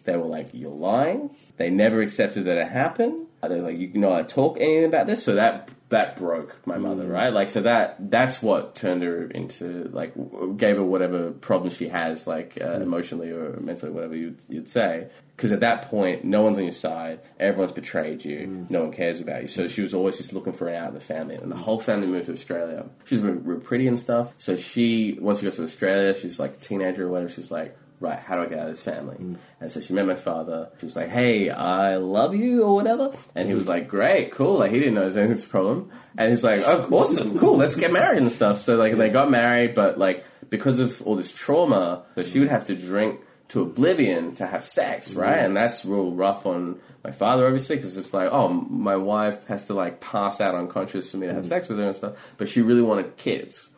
[0.04, 3.27] they were like, "You're lying." They never accepted that it happened.
[3.42, 6.76] Uh, They're like, "You know I talk anything about this." So that that broke my
[6.76, 7.32] mother, right?
[7.32, 10.12] Like, so that that's what turned her into like
[10.56, 15.08] gave her whatever problem she has, like uh, emotionally or mentally, whatever you'd, you'd say.
[15.34, 17.20] Because at that point, no one's on your side.
[17.38, 18.66] Everyone's betrayed you.
[18.68, 19.48] No one cares about you.
[19.48, 21.78] So she was always just looking for an out of the family, and the whole
[21.78, 22.86] family moved to Australia.
[23.04, 24.32] She's real, real pretty and stuff.
[24.38, 27.30] So she once she got to Australia, she's like a teenager or whatever.
[27.30, 29.16] She's like right, how do I get out of this family?
[29.16, 29.36] Mm.
[29.60, 30.70] And so she met my father.
[30.78, 33.12] She was like, hey, I love you or whatever.
[33.34, 34.58] And he was like, great, cool.
[34.58, 35.90] Like he didn't know there was a problem.
[36.16, 38.58] And he's like, oh, awesome, cool, let's get married and stuff.
[38.58, 42.48] So like they got married, but like because of all this trauma, so she would
[42.48, 45.38] have to drink to oblivion to have sex, right?
[45.38, 45.44] Mm.
[45.46, 49.66] And that's real rough on my father, obviously, because it's like, oh, my wife has
[49.66, 51.48] to like pass out unconscious for me to have mm.
[51.48, 52.34] sex with her and stuff.
[52.36, 53.68] But she really wanted kids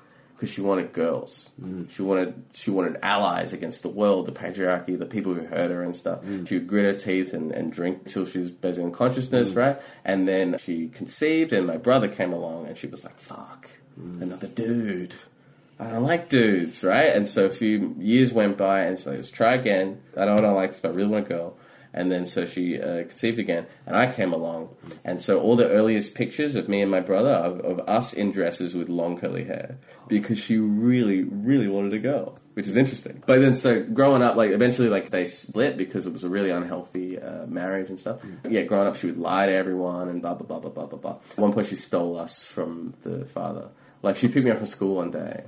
[0.40, 1.50] because she wanted girls.
[1.62, 1.90] Mm.
[1.90, 5.82] She wanted she wanted allies against the world, the patriarchy, the people who hurt her
[5.82, 6.22] and stuff.
[6.22, 6.48] Mm.
[6.48, 9.56] She would grit her teeth and, and drink till she was basically unconsciousness, mm.
[9.56, 9.82] right?
[10.02, 14.46] And then she conceived, and my brother came along, and she was like, "Fuck, another
[14.46, 15.14] dude."
[15.78, 17.14] I don't like dudes, right?
[17.14, 20.02] And so a few years went by, and she's like, let's try again.
[20.14, 21.56] I don't know what I like, but I really want a girl.
[21.92, 24.68] And then so she uh, conceived again, and I came along.
[25.04, 28.30] And so all the earliest pictures of me and my brother of, of us in
[28.30, 29.76] dresses with long curly hair
[30.06, 33.22] because she really, really wanted a girl, which is interesting.
[33.26, 36.50] But then so growing up, like eventually, like they split because it was a really
[36.50, 38.20] unhealthy uh, marriage and stuff.
[38.48, 40.98] Yeah, growing up, she would lie to everyone and blah blah blah blah blah blah
[40.98, 41.18] blah.
[41.32, 43.68] At one point, she stole us from the father.
[44.02, 45.44] Like she picked me up from school one day.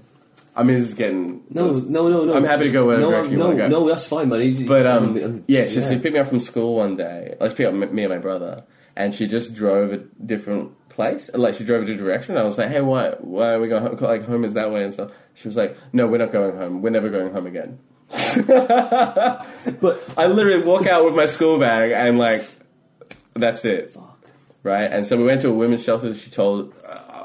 [0.54, 2.34] I mean, this is getting No, no, no, no.
[2.34, 3.68] I'm happy to go wherever no, direction you no, go.
[3.68, 4.66] No, that's fine, man.
[4.66, 7.36] But um, um, yeah, she, she picked me up from school one day.
[7.40, 11.30] Let's pick up me and my brother, and she just drove a different place.
[11.32, 12.36] Like she drove a different direction.
[12.36, 13.10] I was like, "Hey, why?
[13.20, 13.96] Why are we going home?
[13.96, 16.82] Like home is that way and stuff." She was like, "No, we're not going home.
[16.82, 17.78] We're never going home again."
[18.10, 19.46] but
[20.18, 22.44] I literally walk out with my school bag and like,
[23.34, 23.96] that's it,
[24.62, 24.92] right?
[24.92, 26.14] And so we went to a women's shelter.
[26.14, 26.74] She told.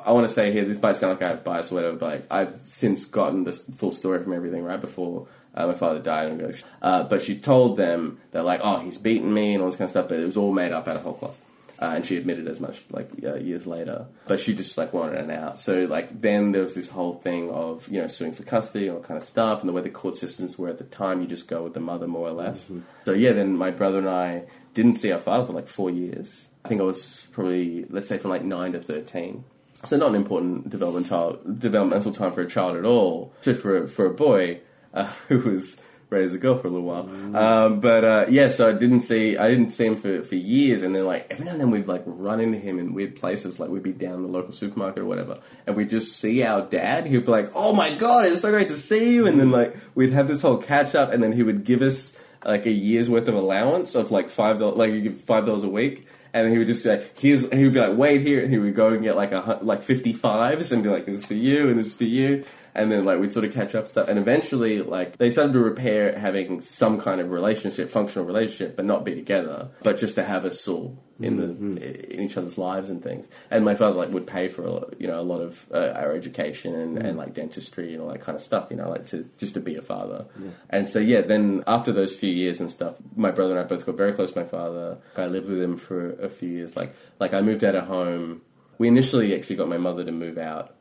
[0.08, 2.10] I want to say here, this might sound like I have bias or whatever, but
[2.10, 6.32] like, I've since gotten the full story from everything right before uh, my father died.
[6.32, 9.78] And uh, but she told them that like, oh, he's beaten me and all this
[9.78, 11.38] kind of stuff, but it was all made up out of whole cloth.
[11.80, 15.20] Uh, and she admitted as much like uh, years later, but she just like wanted
[15.20, 15.60] an out.
[15.60, 18.98] So like then there was this whole thing of you know suing for custody and
[18.98, 21.28] all kind of stuff, and the way the court systems were at the time, you
[21.28, 22.66] just go with the mother more or less.
[23.06, 26.48] So yeah, then my brother and I didn't see our father for like four years.
[26.66, 29.44] I think I was probably let's say from like nine to thirteen.
[29.84, 33.88] So not an important developmental developmental time for a child at all, just for a,
[33.88, 34.62] for a boy
[34.94, 37.10] uh, who was raised a girl for a little while.
[37.36, 40.84] Um, but uh, yeah, so I didn't see I didn't see him for, for years,
[40.84, 43.60] and then like every now and then we'd like run into him in weird places,
[43.60, 47.06] like we'd be down the local supermarket or whatever, and we'd just see our dad.
[47.06, 49.76] He'd be like, "Oh my god, it's so great to see you!" And then like
[49.96, 52.14] we'd have this whole catch up, and then he would give us
[52.46, 55.64] like a year's worth of allowance of like five dollars, like you give five dollars
[55.64, 56.08] a week.
[56.46, 58.76] And he would just say, "Here's." He would be like, "Wait here," and he would
[58.76, 61.70] go and get like a like fifty fives and be like, "This is for you,
[61.70, 62.44] and this is for you."
[62.78, 65.60] And then like we'd sort of catch up stuff, and eventually like they started to
[65.60, 70.24] repair having some kind of relationship, functional relationship, but not be together, but just to
[70.24, 73.28] have us all in the in each other's lives and things.
[73.50, 75.94] And my father like would pay for a lot, you know a lot of uh,
[75.96, 79.08] our education and, and like dentistry and all that kind of stuff, you know, like
[79.08, 80.28] to just to be a father.
[80.70, 83.88] And so yeah, then after those few years and stuff, my brother and I both
[83.88, 85.00] got very close to my father.
[85.16, 86.76] I lived with him for a few years.
[86.76, 88.42] Like like I moved out of home.
[88.78, 90.77] We initially actually got my mother to move out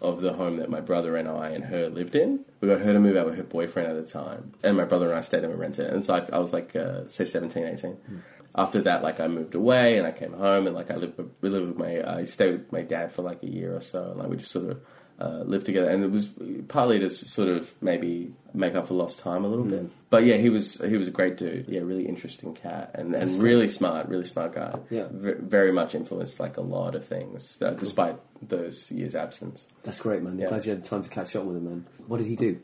[0.00, 2.44] of the home that my brother and I and her lived in.
[2.60, 5.08] We got her to move out with her boyfriend at the time, and my brother
[5.08, 5.86] and I stayed in a rented.
[5.86, 8.22] And so I, I was like, uh, say 17, 18.
[8.56, 11.48] After that, like I moved away and I came home and like I lived, we
[11.48, 14.18] lived with my, I stayed with my dad for like a year or so, and
[14.18, 14.80] like we just sort of
[15.20, 15.88] uh, lived together.
[15.88, 16.30] And it was
[16.68, 19.90] partly to sort of maybe make up for lost time a little bit.
[20.10, 21.68] But yeah, he was he was a great dude.
[21.68, 24.78] Yeah, really interesting cat and, and really smart, really smart guy.
[24.90, 25.08] Yeah.
[25.10, 29.64] V- very much influenced like a lot of things, uh, despite those years' absence.
[29.82, 30.38] That's great, man.
[30.38, 30.48] Yeah.
[30.48, 31.86] Glad you had time to catch up with him, man.
[32.06, 32.60] What did he do?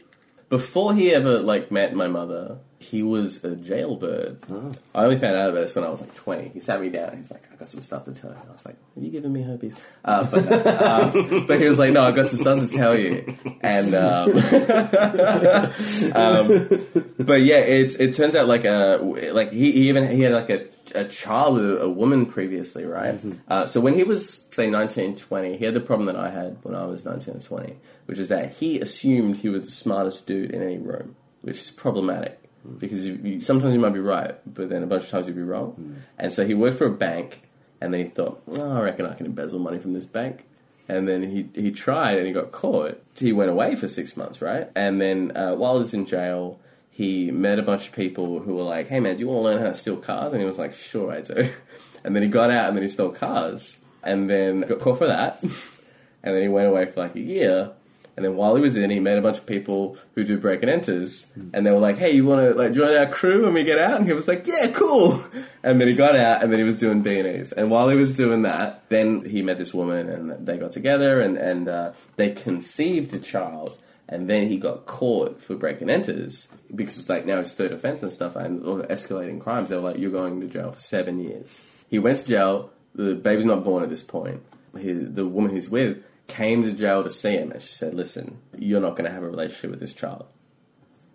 [0.51, 4.39] Before he ever like met my mother, he was a jailbird.
[4.51, 4.73] Oh.
[4.95, 6.49] I only found out about this when I was like twenty.
[6.49, 7.11] He sat me down.
[7.11, 9.11] And he's like, "I got some stuff to tell you." I was like, "Have you
[9.11, 11.13] given me herpes?" Uh, but, uh,
[11.47, 14.31] but he was like, "No, I got some stuff to tell you." And um,
[16.17, 18.99] um, but yeah, it it turns out like a
[19.33, 23.18] like he, he even he had like a a child with a, woman previously, right?
[23.49, 26.59] Uh, so when he was say 19, 20, he had the problem that I had
[26.62, 27.76] when I was nineteen and twenty,
[28.07, 31.70] which is that he assumed he was the smartest dude in any room, which is
[31.70, 32.41] problematic
[32.78, 35.36] because you, you, sometimes you might be right, but then a bunch of times you'd
[35.36, 36.03] be wrong.
[36.18, 37.43] And so he worked for a bank,
[37.80, 40.45] and then he thought, oh, I reckon I can embezzle money from this bank.
[40.88, 43.01] And then he he tried and he got caught.
[43.14, 44.68] He went away for six months, right?
[44.74, 46.59] And then uh, while he was in jail,
[46.91, 49.43] he met a bunch of people who were like, "Hey man, do you want to
[49.43, 51.51] learn how to steal cars?" And he was like, "Sure, I do."
[52.03, 55.07] And then he got out and then he stole cars, and then got caught for
[55.07, 55.43] that.
[55.43, 57.72] and then he went away for like a year.
[58.16, 60.62] And then while he was in, he met a bunch of people who do break
[60.62, 63.55] and enters, and they were like, "Hey, you want to like join our crew when
[63.55, 65.22] we get out?" And he was like, "Yeah, cool."
[65.62, 67.53] And then he got out, and then he was doing B&Es.
[67.53, 71.20] And while he was doing that, then he met this woman, and they got together,
[71.20, 73.78] and and uh, they conceived a child.
[74.11, 78.03] And then he got caught for breaking enters because it's like now his third offense
[78.03, 79.69] and stuff, and escalating crimes.
[79.69, 82.71] They were like, "You're going to jail for seven years." He went to jail.
[82.93, 84.43] The baby's not born at this point.
[84.77, 88.39] He, the woman he's with came to jail to see him, and she said, "Listen,
[88.59, 90.27] you're not going to have a relationship with this child."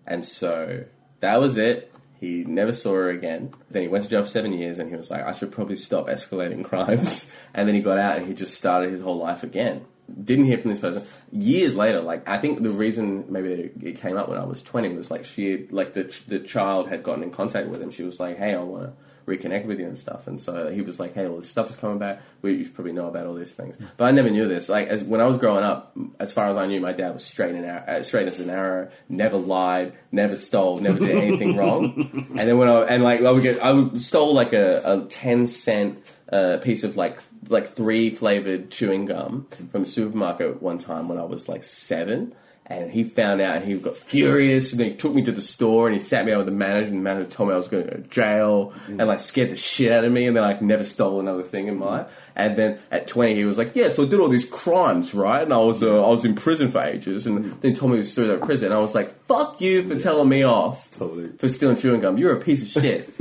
[0.07, 0.85] And so
[1.19, 1.91] that was it.
[2.21, 3.53] He never saw her again.
[3.69, 5.75] Then he went to jail for seven years, and he was like, "I should probably
[5.75, 9.43] stop escalating crimes." And then he got out, and he just started his whole life
[9.43, 9.85] again.
[10.23, 11.03] Didn't hear from this person.
[11.31, 14.89] Years later, like I think the reason maybe it came up when I was twenty
[14.89, 17.91] was like she like the the child had gotten in contact with him.
[17.91, 18.93] She was like, "Hey, I want to."
[19.25, 20.27] reconnect with you and stuff.
[20.27, 22.21] And so he was like, "Hey, all this stuff is coming back.
[22.41, 24.69] We you should probably know about all these things." But I never knew this.
[24.69, 27.25] Like as when I was growing up, as far as I knew, my dad was
[27.25, 28.89] straight and arrow, uh, straight as an arrow.
[29.09, 32.27] Never lied, never stole, never did anything wrong.
[32.37, 35.05] And then when I and like I would get, I would stole like a, a
[35.05, 37.19] ten cent uh, piece of like
[37.49, 42.35] like three flavored chewing gum from a supermarket one time when I was like seven.
[42.67, 45.41] And he found out and he got furious and then he took me to the
[45.41, 47.57] store and he sat me down with the manager and the manager told me I
[47.57, 50.35] was going to go to jail and like scared the shit out of me and
[50.35, 52.21] then I never stole another thing in my life.
[52.35, 55.43] And then at 20 he was like, yeah, so I did all these crimes, right?
[55.43, 57.99] And I was, uh, I was in prison for ages and then he told me
[57.99, 60.89] the story about prison and I was like, fuck you for telling me off.
[60.89, 61.29] Totally.
[61.37, 62.17] For stealing chewing gum.
[62.17, 63.05] You're a piece of shit.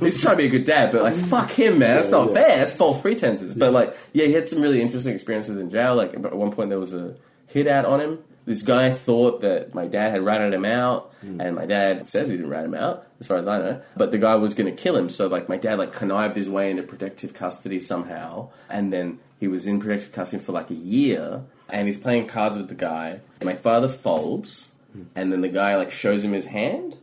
[0.00, 1.96] He's trying to be a good dad, but like, fuck him, man.
[1.96, 2.34] That's not yeah.
[2.34, 2.58] fair.
[2.60, 3.54] That's false pretenses.
[3.54, 5.96] But like, yeah, he had some really interesting experiences in jail.
[5.96, 7.14] Like, at one point there was a
[7.48, 8.24] hit out on him.
[8.46, 11.40] This guy thought that my dad had ratted him out, hmm.
[11.40, 13.82] and my dad says he didn't rat him out, as far as I know.
[13.96, 16.48] But the guy was going to kill him, so like my dad like connived his
[16.48, 20.74] way into protective custody somehow, and then he was in protective custody for like a
[20.74, 23.20] year, and he's playing cards with the guy.
[23.40, 25.02] And my father folds, hmm.
[25.16, 26.96] and then the guy like shows him his hand,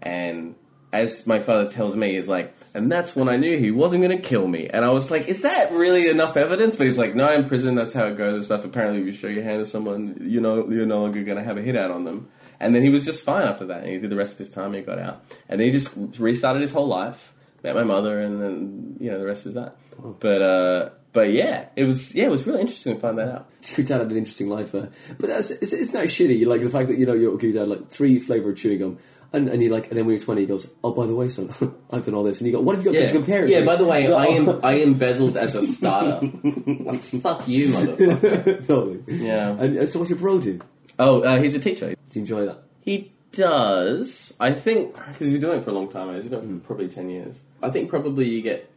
[0.00, 0.54] and
[0.92, 4.14] as my father tells me, he's like, and that's when I knew he wasn't going
[4.16, 4.68] to kill me.
[4.68, 6.76] And I was like, is that really enough evidence?
[6.76, 8.66] But he's like, no, in prison, that's how it goes and stuff.
[8.66, 11.42] Apparently, if you show your hand to someone, you know, you're no longer going to
[11.42, 12.28] have a hit out on them.
[12.60, 13.82] And then he was just fine after that.
[13.82, 15.24] And he did the rest of his time, and he got out.
[15.48, 19.18] And then he just restarted his whole life, met my mother, and then, you know,
[19.18, 19.76] the rest is that.
[20.20, 23.48] But, uh, but yeah, it was yeah, it was really interesting to find that out.
[23.74, 26.44] Your dad had an interesting life, uh, but that's, it's, it's not shitty.
[26.46, 28.98] Like the fact that you know your dad like three flavored chewing gum,
[29.36, 31.28] and, and he like, and then when you're twenty, he goes, "Oh, by the way,
[31.28, 31.50] son,
[31.92, 33.52] I've done all this," and you go, "What have you got Yeah, to compare?" It's
[33.52, 33.58] yeah.
[33.58, 34.16] like, By the way, no.
[34.16, 36.20] I am I embezzled as a starter.
[36.66, 38.66] like, fuck you, motherfucker.
[38.66, 39.02] totally.
[39.06, 39.50] Yeah.
[39.50, 40.60] And, and so, what's your bro do?
[40.98, 41.90] Oh, uh, he's a teacher.
[41.90, 42.62] Do you enjoy that?
[42.80, 44.32] He does.
[44.40, 46.14] I think because he's been doing it for a long time.
[46.14, 47.42] He's been doing it for probably ten years.
[47.62, 48.70] I think probably you get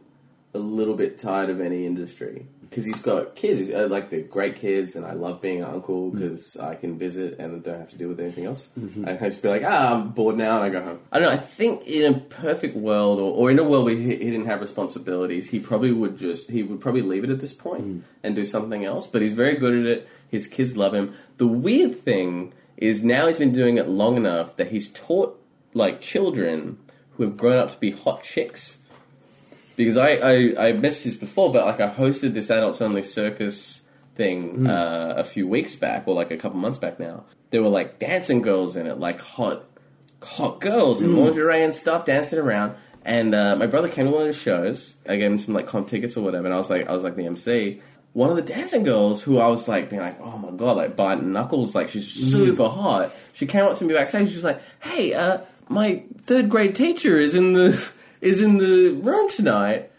[0.52, 3.70] a little bit tired of any industry because he's got kids.
[3.72, 7.38] Uh, like they're great kids, and I love being an uncle because I can visit
[7.38, 8.68] and don't have to deal with anything else.
[9.04, 11.00] I can just be like, ah, I'm bored now, and I go home.
[11.12, 11.34] I don't know.
[11.34, 14.46] I think in a perfect world, or, or in a world where he, he didn't
[14.46, 18.34] have responsibilities, he probably would just he would probably leave it at this point and
[18.34, 19.06] do something else.
[19.06, 20.08] But he's very good at it.
[20.28, 21.14] His kids love him.
[21.38, 25.40] The weird thing is now he's been doing it long enough that he's taught
[25.74, 26.78] like children
[27.12, 28.78] who have grown up to be hot chicks.
[29.84, 33.80] Because I, I, I mentioned this before, but like I hosted this adults only circus
[34.14, 37.24] thing uh, a few weeks back, or like a couple months back now.
[37.50, 39.64] There were like dancing girls in it, like hot,
[40.22, 42.76] hot girls in lingerie and stuff, dancing around.
[43.04, 44.94] And uh, my brother came to one of the shows.
[45.08, 47.02] I gave him some like comp tickets or whatever, and I was like, I was
[47.02, 47.80] like the MC.
[48.12, 50.96] One of the dancing girls, who I was like being like, oh my god, like
[50.96, 53.12] biting knuckles, like she's super hot.
[53.32, 54.28] She came up to me backstage.
[54.28, 57.72] She was like, hey, uh, my third grade teacher is in the
[58.20, 59.89] is in the room tonight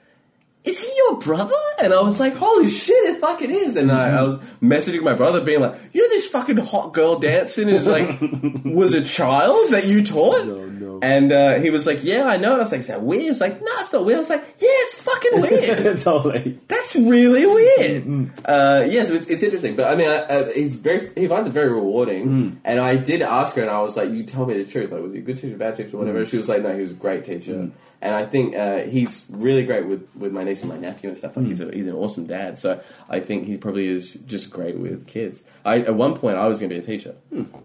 [0.64, 1.56] is he your brother?
[1.80, 3.76] And I was like, holy shit, it fucking is.
[3.76, 7.18] And I, I was messaging my brother, being like, you know, this fucking hot girl
[7.20, 8.20] dancing is like,
[8.66, 10.46] was a child that you taught?
[10.46, 11.00] No, no.
[11.02, 12.52] And uh, he was like, yeah, I know.
[12.52, 13.24] And I was like, is that weird?
[13.24, 14.18] He was like, no, it's not weird.
[14.18, 15.98] I was like, yeah, it's fucking weird.
[15.98, 16.60] totally.
[16.68, 18.32] That's really weird.
[18.46, 19.76] Uh, yeah, so it's, it's interesting.
[19.76, 22.62] But I mean, I, uh, he's very, he finds it very rewarding.
[22.64, 24.92] And I did ask her, and I was like, you tell me the truth.
[24.92, 26.24] Like, was he a good teacher, bad teacher, whatever?
[26.28, 27.72] She was like, no, he was a great teacher.
[28.04, 31.18] And I think uh, he's really great with, with my niece and my nephew and
[31.18, 31.36] stuff.
[31.36, 32.60] Like, he's, a, he's an awesome dad.
[32.60, 35.42] So I think he probably is just great with kids.
[35.66, 37.16] I, at one point, I was going to be a teacher,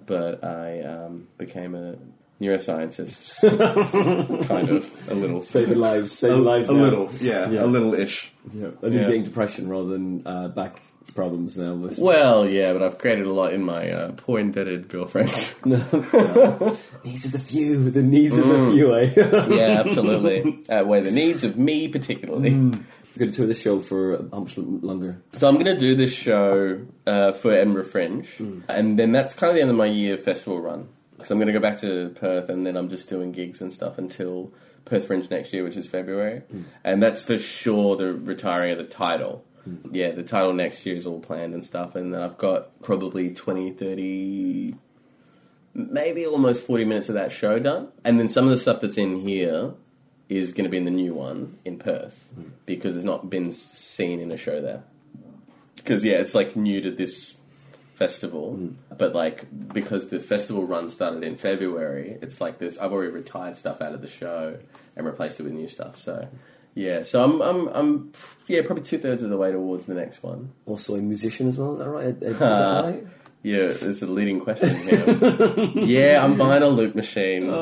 [0.07, 1.97] but I um, became a
[2.41, 3.41] neuroscientist.
[4.49, 5.11] kind of.
[5.11, 5.41] A little.
[5.41, 6.69] Saving lives, saving a, lives.
[6.69, 6.81] a now.
[6.83, 7.65] little, yeah, Yeah.
[7.65, 8.33] a little ish.
[8.53, 8.69] Yeah.
[8.83, 9.09] And you're Yeah.
[9.09, 10.81] getting depression rather than uh, back
[11.17, 11.75] problems now.
[11.75, 15.31] But Well, yeah, but I've created a lot in my uh, poor indebted girlfriend.
[17.05, 18.67] needs of the few, the needs of Mm.
[18.67, 19.57] the few, eh?
[19.57, 20.63] yeah, absolutely.
[20.69, 22.51] Where the needs of me particularly.
[22.53, 25.23] We're going to tour the show for how much longer?
[25.33, 28.29] So I'm going to do this show uh, for Edinburgh Fringe,
[28.69, 30.89] and then that's kind of the end of my year festival run.
[31.17, 33.73] Because I'm going to go back to Perth, and then I'm just doing gigs and
[33.73, 34.53] stuff until
[34.85, 36.43] Perth Fringe next year, which is February.
[36.85, 39.43] And that's for sure the retiring of the title.
[39.91, 43.35] Yeah, the title next year is all planned and stuff, and then I've got probably
[43.35, 44.75] 20, 30,
[45.75, 47.89] maybe almost 40 minutes of that show done.
[48.05, 49.73] And then some of the stuff that's in here
[50.29, 52.29] is going to be in the new one in Perth
[52.65, 54.83] because it's not been seen in a show there.
[55.77, 57.37] Because, yeah, it's like new to this
[57.95, 58.59] festival,
[58.97, 62.79] but like because the festival run started in February, it's like this.
[62.79, 64.59] I've already retired stuff out of the show
[64.95, 65.97] and replaced it with new stuff.
[65.97, 66.29] So,
[66.77, 68.13] Yeah, so I'm, I'm, I'm,
[68.49, 70.53] yeah, probably two thirds of the way towards the next one.
[70.67, 71.73] Also a musician as well.
[71.73, 72.17] Is that right?
[72.23, 73.07] Is Uh, that right?
[73.43, 75.05] Yeah, it's a leading question here.
[75.85, 77.49] yeah, I'm buying a loop machine.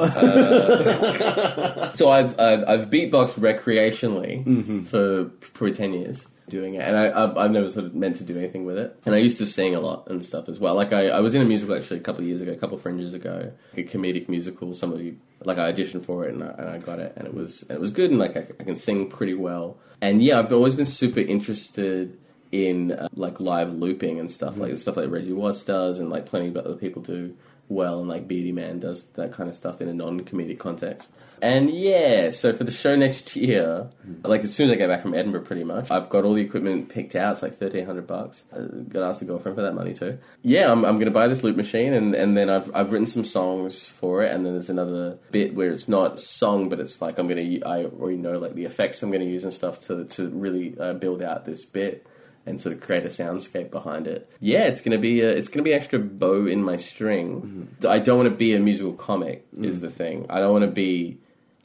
[0.55, 7.25] Uh, so I've, I've I've beatboxed recreationally for probably ten years doing it, and I,
[7.25, 8.99] I've, I've never sort of meant to do anything with it.
[9.07, 10.75] And I used to sing a lot and stuff as well.
[10.75, 12.77] Like I, I was in a musical actually a couple of years ago, a couple
[12.77, 14.75] of fringes ago, a comedic musical.
[14.75, 17.63] Somebody like I auditioned for it and I, and I got it, and it was
[17.63, 19.79] and it was good, and like I, I can sing pretty well.
[20.01, 22.19] And yeah, I've always been super interested
[22.53, 26.09] in uh, like live looping and stuff like the stuff like Reggie Watts does and
[26.09, 27.35] like plenty of other people do
[27.69, 31.11] well and like Beardyman does that kind of stuff in a non-comedic context.
[31.43, 33.91] And yeah, so for the show next year,
[34.23, 36.43] like as soon as I get back from Edinburgh, pretty much, I've got all the
[36.43, 37.33] equipment picked out.
[37.33, 38.45] It's like thirteen hundred bucks.
[38.53, 40.19] Uh, got to ask the girlfriend for that money too.
[40.43, 43.09] Yeah, I'm, I'm going to buy this loop machine, and, and then I've I've written
[43.09, 47.03] some songs for it, and then there's another bit where it's not song, but it's
[47.03, 49.53] like I'm going to I already know like the effects I'm going to use and
[49.53, 52.07] stuff to to really uh, build out this bit
[52.47, 54.31] and sort of create a soundscape behind it.
[54.41, 57.69] Yeah, it's gonna be a, it's gonna be an extra bow in my string.
[57.81, 57.87] Mm-hmm.
[57.87, 59.47] I don't want to be a musical comic.
[59.61, 59.81] Is mm.
[59.83, 60.27] the thing.
[60.29, 61.19] I don't want to be.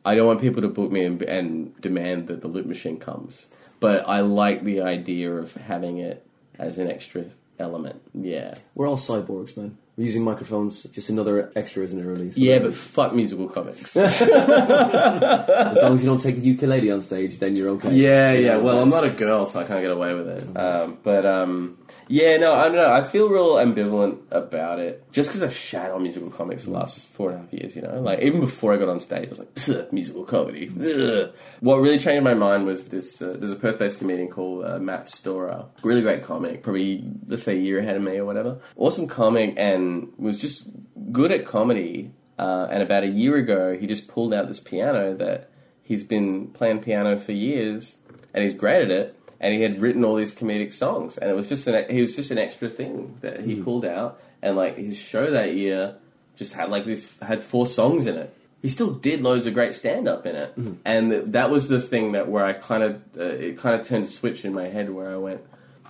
[0.05, 3.47] I don't want people to book me and, and demand that the loop machine comes.
[3.79, 6.25] But I like the idea of having it
[6.57, 7.25] as an extra
[7.59, 8.01] element.
[8.13, 8.55] Yeah.
[8.75, 9.77] We're all cyborgs, man.
[9.99, 10.83] We're using microphones.
[10.83, 12.05] Just another extra, isn't it?
[12.05, 12.31] Really.
[12.31, 13.97] So Yeah, but fuck musical comics.
[13.97, 17.93] as long as you don't take the ukulele on stage, then you're okay.
[17.93, 18.55] Yeah, yeah.
[18.55, 20.57] Well, I'm not a girl, so I can't get away with it.
[20.57, 22.93] Um, but um, yeah, no, I don't know.
[22.93, 27.05] I feel real ambivalent about it, just because I've shat on musical comics the last
[27.07, 27.75] four and a half years.
[27.75, 30.71] You know, like even before I got on stage, I was like, musical comedy.
[30.79, 33.21] Ugh." What really changed my mind was this.
[33.21, 35.65] Uh, there's a Perth-based comedian called uh, Matt Storer.
[35.83, 38.59] Really great comic, probably let's say a year ahead of me or whatever.
[38.77, 40.67] Awesome comic, and was just
[41.11, 42.11] good at comedy.
[42.37, 45.49] Uh, and about a year ago, he just pulled out this piano that
[45.83, 47.97] he's been playing piano for years,
[48.33, 49.15] and he's great at it.
[49.41, 52.15] And he had written all these comedic songs, and it was just an he was
[52.15, 54.21] just an extra thing that he pulled out.
[54.41, 55.95] And like his show that year
[56.35, 58.33] just had like this had four songs in it.
[58.61, 61.81] He still did loads of great stand up in it, and th- that was the
[61.81, 64.65] thing that where I kind of uh, it kind of turned a switch in my
[64.65, 65.41] head where I went,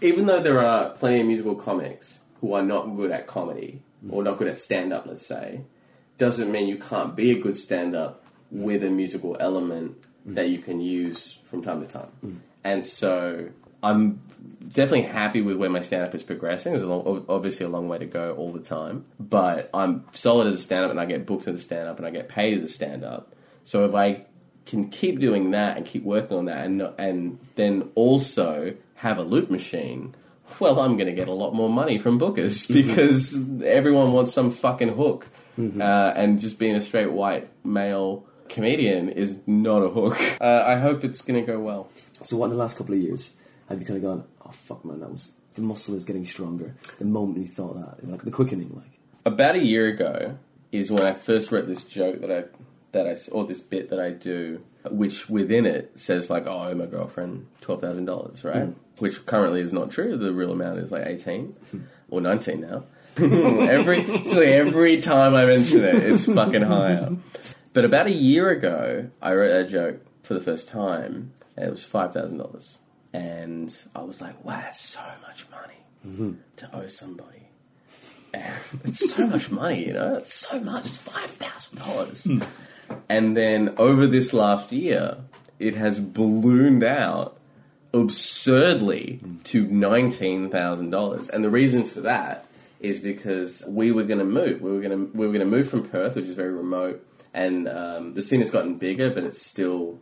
[0.01, 4.23] even though there are plenty of musical comics who are not good at comedy or
[4.23, 5.61] not good at stand up, let's say,
[6.17, 10.59] doesn't mean you can't be a good stand up with a musical element that you
[10.59, 12.41] can use from time to time.
[12.63, 13.49] And so
[13.81, 14.21] I'm
[14.67, 16.73] definitely happy with where my stand up is progressing.
[16.73, 20.47] There's a long, obviously a long way to go all the time, but I'm solid
[20.47, 22.29] as a stand up and I get booked as a stand up and I get
[22.29, 23.33] paid as a stand up.
[23.63, 24.25] So if I
[24.65, 29.23] can keep doing that and keep working on that and and then also have a
[29.23, 30.15] loop machine,
[30.59, 34.51] well, I'm going to get a lot more money from bookers because everyone wants some
[34.51, 35.27] fucking hook,
[35.57, 40.17] uh, and just being a straight white male comedian is not a hook.
[40.41, 41.89] Uh, I hope it's going to go well.
[42.23, 43.35] So, what in the last couple of years
[43.67, 44.23] have you kind of gone?
[44.45, 46.75] Oh fuck, man, that was the muscle is getting stronger.
[46.97, 50.37] The moment you thought that, like the quickening, like About a year ago
[50.71, 52.43] is when I first wrote this joke that I
[52.91, 56.71] that I or this bit that I do, which within it says like, "Oh, I
[56.71, 58.63] owe my girlfriend twelve thousand dollars," right?
[58.63, 58.71] Hmm.
[58.99, 60.17] Which currently is not true.
[60.17, 61.81] The real amount is like eighteen hmm.
[62.09, 62.83] or nineteen now.
[63.17, 67.15] every so every time I mention it, it's fucking higher.
[67.73, 71.71] But about a year ago, I wrote a joke for the first time, and it
[71.71, 72.79] was five thousand dollars,
[73.11, 76.33] and I was like, "Wow, that's so much money mm-hmm.
[76.57, 77.49] to owe somebody."
[78.33, 78.53] And
[78.85, 80.15] it's so much money, you know.
[80.15, 80.85] It's so much.
[80.85, 82.23] It's five thousand dollars.
[82.23, 82.41] Hmm.
[83.09, 85.17] And then over this last year,
[85.57, 87.37] it has ballooned out
[87.91, 91.27] absurdly to nineteen thousand dollars.
[91.29, 92.45] And the reason for that
[92.79, 94.61] is because we were going to move.
[94.61, 97.05] We were going to we were going to move from Perth, which is very remote,
[97.33, 99.99] and um, the scene has gotten bigger, but it's still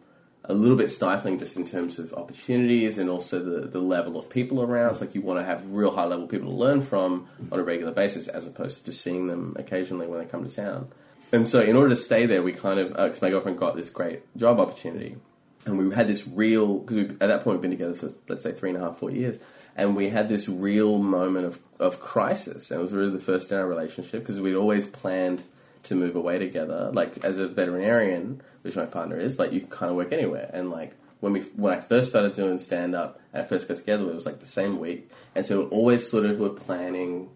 [0.49, 4.30] a little bit stifling just in terms of opportunities and also the, the level of
[4.30, 4.91] people around.
[4.91, 7.64] It's like you want to have real high level people to learn from on a
[7.64, 10.88] regular basis as opposed to just seeing them occasionally when they come to town.
[11.32, 13.89] And so, in order to stay there, we kind of, because my girlfriend got this
[13.89, 15.17] great job opportunity,
[15.65, 18.53] and we had this real, because at that point we've been together for, let's say,
[18.53, 19.38] three and a half, four years,
[19.75, 22.71] and we had this real moment of, of crisis.
[22.71, 25.43] And it was really the first in our relationship, because we'd always planned
[25.84, 26.91] to move away together.
[26.93, 30.49] Like, as a veterinarian, which my partner is, like, you can kind of work anywhere.
[30.53, 33.78] And, like, when we when I first started doing stand up and I first got
[33.78, 37.30] together, it was like the same week, and so we always sort of were planning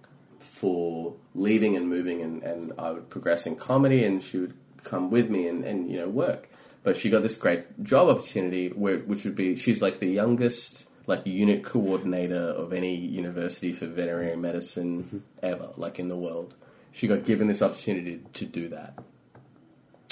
[0.61, 4.53] for leaving and moving, and, and I would progress in comedy, and she would
[4.83, 6.49] come with me and, and you know work.
[6.83, 10.85] But she got this great job opportunity, where which would be she's like the youngest
[11.07, 15.17] like unit coordinator of any university for veterinary medicine mm-hmm.
[15.41, 16.53] ever, like in the world.
[16.91, 18.99] She got given this opportunity to do that,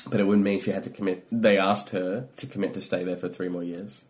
[0.07, 1.27] but it wouldn't mean she had to commit.
[1.31, 4.01] They asked her to commit to stay there for three more years.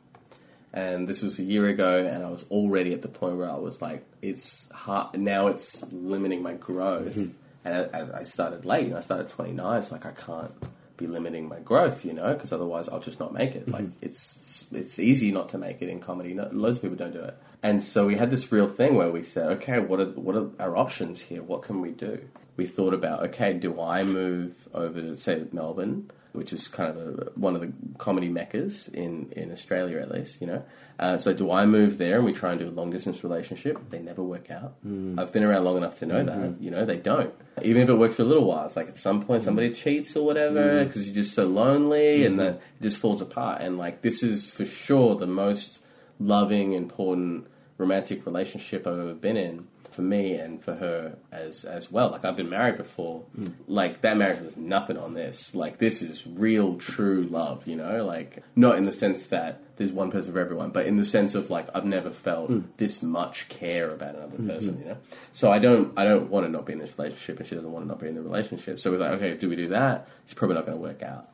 [0.72, 3.56] And this was a year ago, and I was already at the point where I
[3.58, 5.20] was like, it's hard.
[5.20, 7.16] Now it's limiting my growth.
[7.16, 7.30] Hmm.
[7.66, 8.94] And I, I- started late.
[8.94, 9.80] I started 29.
[9.80, 10.52] It's like, I can't
[10.96, 13.64] be limiting my growth, you know, because otherwise I'll just not make it.
[13.66, 13.72] Hmm.
[13.72, 16.34] Like, it's it's easy not to make it in comedy.
[16.34, 17.36] No, loads of people don't do it.
[17.64, 20.50] And so we had this real thing where we said, okay, what are, what are
[20.60, 21.42] our options here?
[21.42, 22.22] What can we do?
[22.56, 26.12] We thought about, okay, do I move over to, say, Melbourne?
[26.32, 30.40] Which is kind of a, one of the comedy meccas in, in Australia, at least,
[30.42, 30.64] you know.
[31.00, 33.80] Uh, so do I move there and we try and do a long distance relationship?
[33.90, 34.76] They never work out.
[34.86, 35.20] Mm.
[35.20, 36.64] I've been around long enough to know that, mm-hmm.
[36.64, 37.34] you know, they don't.
[37.62, 39.76] Even if it works for a little while, it's like at some point somebody mm.
[39.76, 40.88] cheats or whatever mm.
[40.88, 42.46] because you're just so lonely and mm-hmm.
[42.46, 43.62] then it just falls apart.
[43.62, 45.80] And like this is for sure the most
[46.20, 51.92] loving, important romantic relationship I've ever been in for me and for her as as
[51.92, 52.10] well.
[52.10, 53.22] Like I've been married before.
[53.36, 53.50] Hmm.
[53.68, 55.54] Like that marriage was nothing on this.
[55.56, 58.06] Like this is real true love, you know?
[58.06, 61.36] Like not in the sense that there's one person for everyone, but in the sense
[61.36, 62.62] of like I've never felt hmm.
[62.78, 64.48] this much care about another mm-hmm.
[64.48, 64.98] person, you know?
[65.34, 67.72] So I don't I don't want to not be in this relationship and she doesn't
[67.72, 68.80] want to not be in the relationship.
[68.80, 70.08] So we're like, okay, do we do that?
[70.24, 71.30] It's probably not gonna work out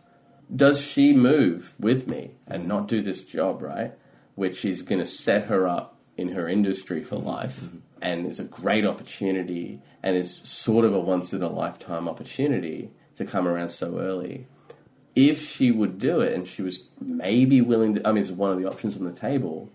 [0.54, 3.94] does she move with me and not do this job right,
[4.36, 7.78] which is going to set her up in her industry for life mm-hmm.
[8.02, 12.92] And it's a great opportunity and it's sort of a once in a lifetime opportunity
[13.18, 14.48] to come around so early.
[15.16, 18.52] If she would do it and she was maybe willing to, I mean, it's one
[18.52, 19.70] of the options on the table,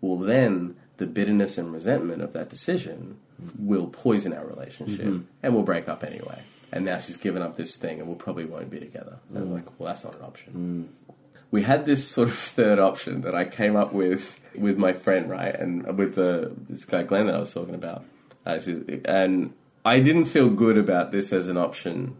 [0.00, 3.18] well, then the bitterness and resentment of that decision
[3.58, 5.24] will poison our relationship mm-hmm.
[5.42, 6.42] and we'll break up anyway.
[6.70, 9.18] And now she's given up this thing and we'll probably won't be together.
[9.30, 10.88] And I'm like, well, that's not an option.
[11.08, 11.14] Mm.
[11.52, 15.30] We had this sort of third option that I came up with with my friend,
[15.30, 15.54] right?
[15.54, 18.04] And with the, this guy Glenn that I was talking about.
[18.44, 18.58] Uh,
[19.04, 22.16] and I didn't feel good about this as an option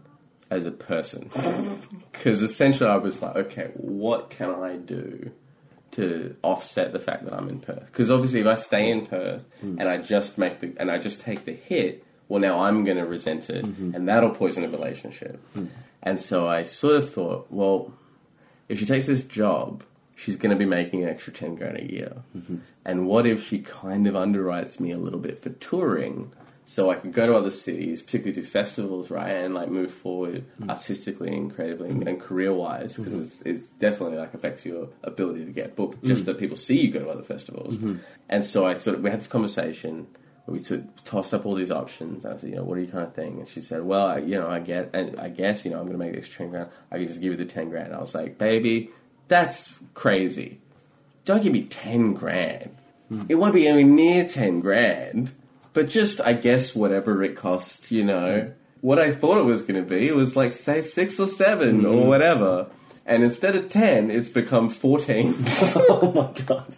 [0.49, 1.29] as a person.
[2.13, 5.31] Because essentially I was like, okay, what can I do
[5.93, 7.85] to offset the fact that I'm in Perth.
[7.85, 9.79] Because obviously, if I stay in Perth hmm.
[9.79, 12.97] and I just make the and I just take the hit, well, now I'm going
[12.97, 13.95] to resent it, mm-hmm.
[13.95, 15.39] and that'll poison the relationship.
[15.53, 15.67] Hmm.
[16.01, 17.93] And so I sort of thought, well,
[18.69, 19.83] if she takes this job,
[20.15, 22.23] she's going to be making an extra ten grand a year.
[22.37, 22.57] Mm-hmm.
[22.85, 26.31] And what if she kind of underwrites me a little bit for touring?
[26.65, 30.45] So I could go to other cities, particularly do festivals, right, and like move forward
[30.59, 30.69] mm-hmm.
[30.69, 32.07] artistically and creatively mm-hmm.
[32.07, 36.05] and career wise, because it's, it's definitely like affects your ability to get booked.
[36.05, 37.77] Just that people see you go to other festivals,
[38.29, 40.07] and so I sort of we had this conversation.
[40.45, 40.59] We
[41.05, 42.25] tossed up all these options.
[42.25, 43.39] I said, you know, what are you kind of think?
[43.39, 45.85] And she said, well, I, you know, I get, and I guess, you know, I'm
[45.85, 46.69] going to make this ten grand.
[46.91, 47.95] I can just give you the ten grand.
[47.95, 48.89] I was like, baby,
[49.29, 50.59] that's crazy.
[51.23, 52.75] Don't give me ten grand.
[53.07, 53.23] Hmm.
[53.29, 55.31] It won't be anywhere near ten grand
[55.73, 58.41] but just I guess whatever it cost, you know.
[58.41, 58.49] Hmm.
[58.81, 62.01] What I thought it was going to be was like say six or 7 or
[62.01, 62.07] hmm.
[62.07, 62.67] whatever,
[63.05, 65.35] and instead of ten, it's become fourteen.
[65.47, 66.75] oh my god.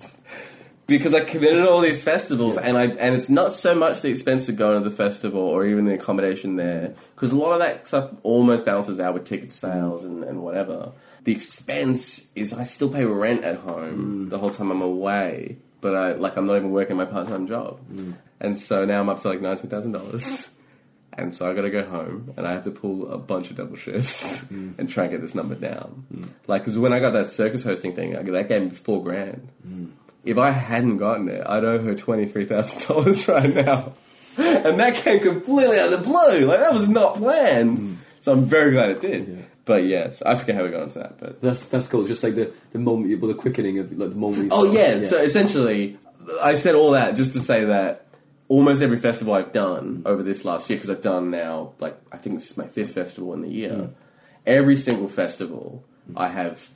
[0.88, 4.50] Because I committed all these festivals, and I and it's not so much the expense
[4.50, 7.88] of going to the festival or even the accommodation there, because a lot of that
[7.88, 10.92] stuff almost balances out with ticket sales and, and whatever.
[11.24, 14.30] The expense is I still pay rent at home mm.
[14.30, 17.48] the whole time I'm away, but I like I'm not even working my part time
[17.48, 18.14] job, mm.
[18.40, 20.50] and so now I'm up to like nineteen thousand dollars.
[21.18, 23.56] And so I got to go home, and I have to pull a bunch of
[23.56, 24.78] double shifts mm.
[24.78, 26.06] and try and get this number down.
[26.46, 29.48] Like, because when I got that circus hosting thing, I, that gave me four grand.
[30.26, 33.94] If I hadn't gotten it, I'd owe her twenty three thousand dollars right now,
[34.38, 36.46] and that came completely out of the blue.
[36.46, 37.78] Like that was not planned.
[37.78, 37.94] Hmm.
[38.22, 39.46] So I'm very glad it did.
[39.66, 41.20] But yes, I forget how we got into that.
[41.20, 42.06] But That's that's cool.
[42.06, 44.52] Just like the the moment, well, the quickening of like the moment.
[44.52, 45.98] Oh thought, yeah, so essentially,
[46.42, 48.08] I said all that just to say that
[48.48, 50.08] almost every festival I've done hmm.
[50.08, 52.92] over this last year, because I've done now like I think this is my fifth
[52.94, 53.74] festival in the year.
[53.74, 53.94] Hmm.
[54.46, 55.84] Every single festival,
[56.16, 56.70] I have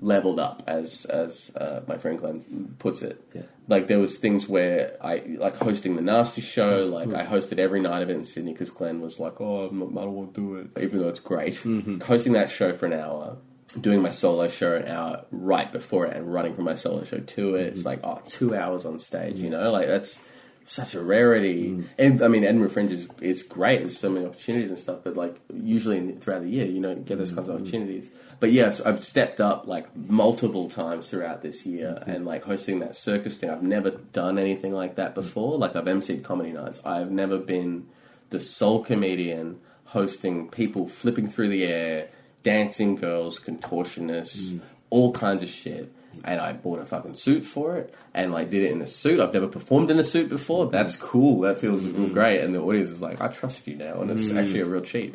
[0.00, 3.22] leveled up, as as uh, my friend Glenn puts it.
[3.34, 3.42] Yeah.
[3.68, 6.86] Like there was things where I like hosting the Nasty Show.
[6.86, 9.78] Like I hosted every night of it in Sydney because Glenn was like, "Oh, I'm
[9.78, 11.54] not, I don't want to do it," even though it's great.
[11.54, 12.00] Mm-hmm.
[12.00, 13.38] Hosting that show for an hour
[13.80, 17.18] doing my solo show an hour right before it and running from my solo show
[17.18, 17.66] to it.
[17.66, 17.88] It's mm-hmm.
[17.88, 19.60] like, oh, two hours on stage, you mm-hmm.
[19.60, 19.70] know?
[19.72, 20.18] Like, that's
[20.66, 21.70] such a rarity.
[21.70, 21.88] Mm.
[21.98, 23.82] And, I mean, Edinburgh Fringe is, is great.
[23.82, 27.04] There's so many opportunities and stuff, but, like, usually in, throughout the year, you don't
[27.04, 27.60] get those kinds of mm.
[27.60, 28.10] opportunities.
[28.40, 32.10] But, yes, I've stepped up, like, multiple times throughout this year mm-hmm.
[32.10, 33.48] and, like, hosting that circus thing.
[33.48, 35.14] I've never done anything like that mm.
[35.14, 35.56] before.
[35.56, 36.80] Like, I've emceed comedy nights.
[36.84, 37.86] I've never been
[38.30, 42.08] the sole comedian hosting people flipping through the air,
[42.42, 44.60] dancing girls, contortionists,
[44.90, 45.92] all kinds of shit.
[46.24, 49.20] And I bought a fucking suit for it, and like did it in a suit.
[49.20, 50.66] I've never performed in a suit before.
[50.66, 50.72] Mm.
[50.72, 51.40] That's cool.
[51.40, 52.12] That feels real mm.
[52.12, 52.40] great.
[52.40, 54.40] And the audience is like, I trust you now, and it's mm.
[54.40, 55.14] actually a real cheat.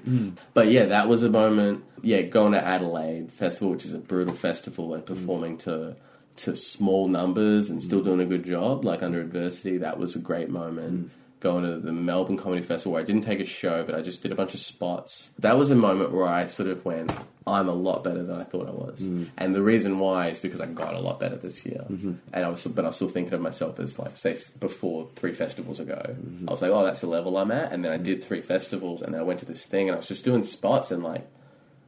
[0.53, 1.83] But yeah, that was a moment.
[2.01, 5.95] Yeah, going to Adelaide Festival, which is a brutal festival, and performing to
[6.37, 9.77] to small numbers and still doing a good job, like under adversity.
[9.77, 11.11] That was a great moment.
[11.41, 14.21] Going to the Melbourne Comedy Festival where I didn't take a show, but I just
[14.21, 15.31] did a bunch of spots.
[15.39, 17.11] That was a moment where I sort of went,
[17.47, 19.01] I'm a lot better than I thought I was.
[19.01, 19.29] Mm.
[19.37, 21.83] And the reason why is because I got a lot better this year.
[21.89, 22.13] Mm-hmm.
[22.31, 25.33] And I was, but I was still thinking of myself as like, say, before three
[25.33, 25.99] festivals ago.
[26.07, 26.47] Mm-hmm.
[26.47, 27.71] I was like, oh, that's the level I'm at.
[27.73, 28.03] And then I mm.
[28.03, 30.43] did three festivals, and then I went to this thing, and I was just doing
[30.43, 31.27] spots and like,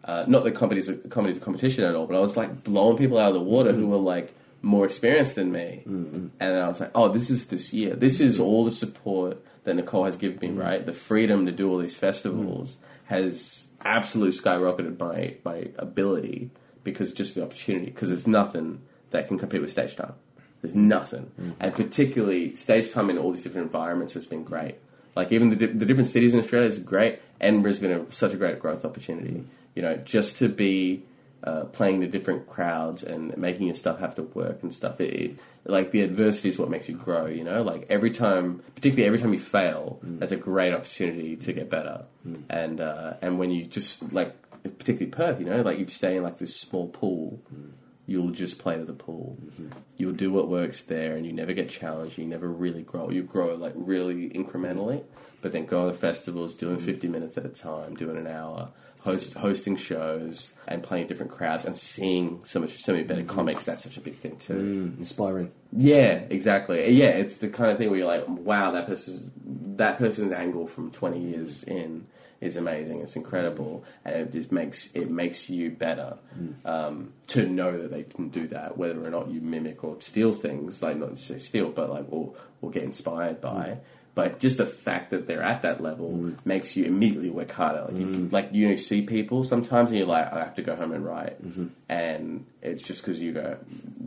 [0.06, 2.98] uh, not that comedy's a, comedy's a competition at all, but I was like blowing
[2.98, 3.90] people out of the water who mm.
[3.90, 4.34] were like
[4.64, 5.84] more experienced than me.
[5.86, 6.16] Mm-hmm.
[6.16, 7.96] And then I was like, oh, this is this year.
[7.96, 8.46] This is mm-hmm.
[8.46, 10.60] all the support that Nicole has given me, mm-hmm.
[10.60, 10.86] right?
[10.86, 16.50] The freedom to do all these festivals has absolutely skyrocketed my, my ability
[16.84, 20.14] because just the opportunity, because there's nothing that can compete with stage time.
[20.62, 21.32] There's nothing.
[21.60, 24.76] And particularly stage time in all these different environments has been great.
[25.14, 27.20] Like even the, di- the different cities in Australia is great.
[27.42, 29.44] Edinburgh's been a, such a great growth opportunity.
[29.76, 31.04] You know, just to be
[31.44, 35.02] uh, playing to different crowds and making your stuff have to work and stuff.
[35.02, 37.26] It, it, like the adversity is what makes you grow.
[37.26, 40.20] You know, like every time, particularly every time you fail, mm.
[40.20, 42.06] that's a great opportunity to get better.
[42.28, 42.44] Mm.
[42.50, 46.24] And uh, and when you just like, particularly Perth, you know, like you stay in
[46.24, 47.42] like this small pool.
[47.54, 47.72] Mm.
[48.06, 49.38] You'll just play to the pool.
[49.42, 49.80] Mm-hmm.
[49.96, 52.18] You'll do what works there, and you never get challenged.
[52.18, 53.10] You never really grow.
[53.10, 55.06] You grow like really incrementally,
[55.40, 58.72] but then go to festivals, doing fifty minutes at a time, doing an hour,
[59.04, 63.66] host, hosting shows, and playing different crowds, and seeing so much, so many better comics.
[63.66, 64.54] That's such a big thing too.
[64.54, 65.52] Mm, inspiring.
[65.72, 66.90] Yeah, exactly.
[66.92, 69.30] Yeah, it's the kind of thing where you're like, wow, that person's
[69.78, 72.08] that person's angle from 20 years in
[72.40, 73.02] is amazing.
[73.02, 76.18] It's incredible, and it just makes it makes you better
[76.66, 80.34] um, to know that they can do that, whether or not you mimic or steal
[80.34, 83.80] things, like not steal, but like or or get inspired by.
[84.16, 86.38] But just the fact that they're at that level mm.
[86.46, 87.86] makes you immediately work harder.
[87.86, 88.32] Like you, mm.
[88.32, 91.04] like you know, see people sometimes, and you're like, I have to go home and
[91.04, 91.68] write, mm-hmm.
[91.90, 93.58] and it's just because you go,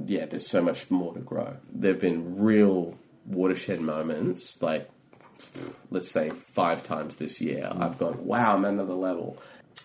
[0.07, 1.57] yeah, there's so much more to grow.
[1.73, 2.97] There've been real
[3.27, 4.89] watershed moments, like
[5.91, 7.69] let's say five times this year.
[7.73, 7.83] Mm.
[7.83, 9.39] I've gone, wow, I'm at another level.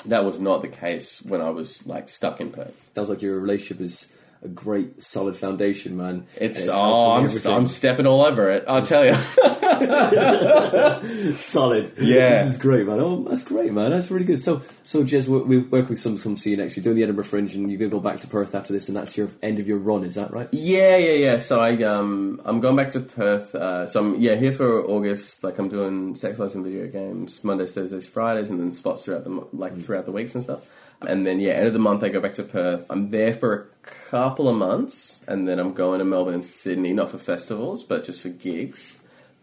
[0.05, 2.89] That was not the case when I was like stuck in Perth.
[2.95, 4.07] Sounds like your relationship is
[4.43, 6.25] a great, solid foundation, man.
[6.37, 7.29] It's, And oh, I'm.
[7.45, 8.65] I'm stepping all over it.
[8.67, 9.13] I'll tell you.
[11.37, 11.93] solid.
[11.99, 12.43] Yeah.
[12.43, 12.99] this is great, man.
[12.99, 13.91] Oh, that's great, man.
[13.91, 14.41] That's really good.
[14.41, 16.75] So, so Jez, we, we work with some some CNX.
[16.75, 18.97] You're doing the Edinburgh Fringe, and you're gonna go back to Perth after this, and
[18.97, 20.03] that's your end of your run.
[20.03, 20.49] Is that right?
[20.51, 21.37] Yeah, yeah, yeah.
[21.37, 23.53] So I um I'm going back to Perth.
[23.53, 25.43] Uh, so I'm yeah here for August.
[25.43, 29.23] Like I'm doing sex lives and video games Mondays, Thursdays, Fridays, and then spots throughout
[29.23, 30.67] the like throughout the weeks and stuff.
[31.07, 32.85] And then yeah, end of the month I go back to Perth.
[32.89, 36.93] I'm there for a couple of months, and then I'm going to Melbourne and Sydney,
[36.93, 38.95] not for festivals, but just for gigs,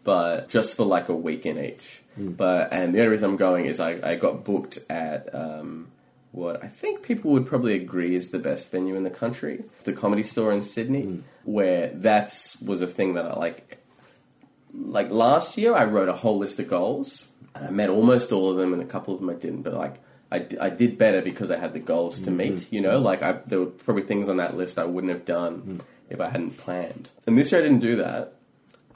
[0.04, 2.02] but just for like a week in each.
[2.16, 5.88] But and the only reason I'm going is I, I got booked at um,
[6.32, 9.92] what I think people would probably agree is the best venue in the country, the
[9.92, 13.82] Comedy Store in Sydney, where that's was a thing that I like.
[14.74, 18.50] Like last year, I wrote a whole list of goals, and I met almost all
[18.50, 19.62] of them, and a couple of them I didn't.
[19.62, 19.96] But like,
[20.30, 22.36] I, I did better because I had the goals to mm-hmm.
[22.36, 22.72] meet.
[22.72, 23.04] You know, mm-hmm.
[23.04, 25.78] like I, there were probably things on that list I wouldn't have done mm-hmm.
[26.10, 27.10] if I hadn't planned.
[27.26, 28.34] And this year I didn't do that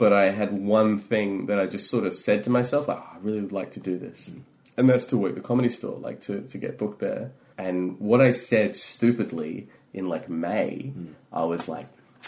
[0.02, 3.08] but I had one thing that I just sort of said to myself, like, oh,
[3.14, 4.30] I really would like to do this.
[4.76, 7.30] And that's to work the comedy store, like to, to get booked there.
[7.56, 10.92] And what I said stupidly in like May,
[11.32, 11.86] I was like,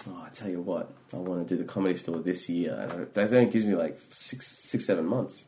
[0.08, 2.78] oh, I tell you what, I want to do the comedy store this year.
[2.78, 5.44] And I- that only gives me like six, six, seven months.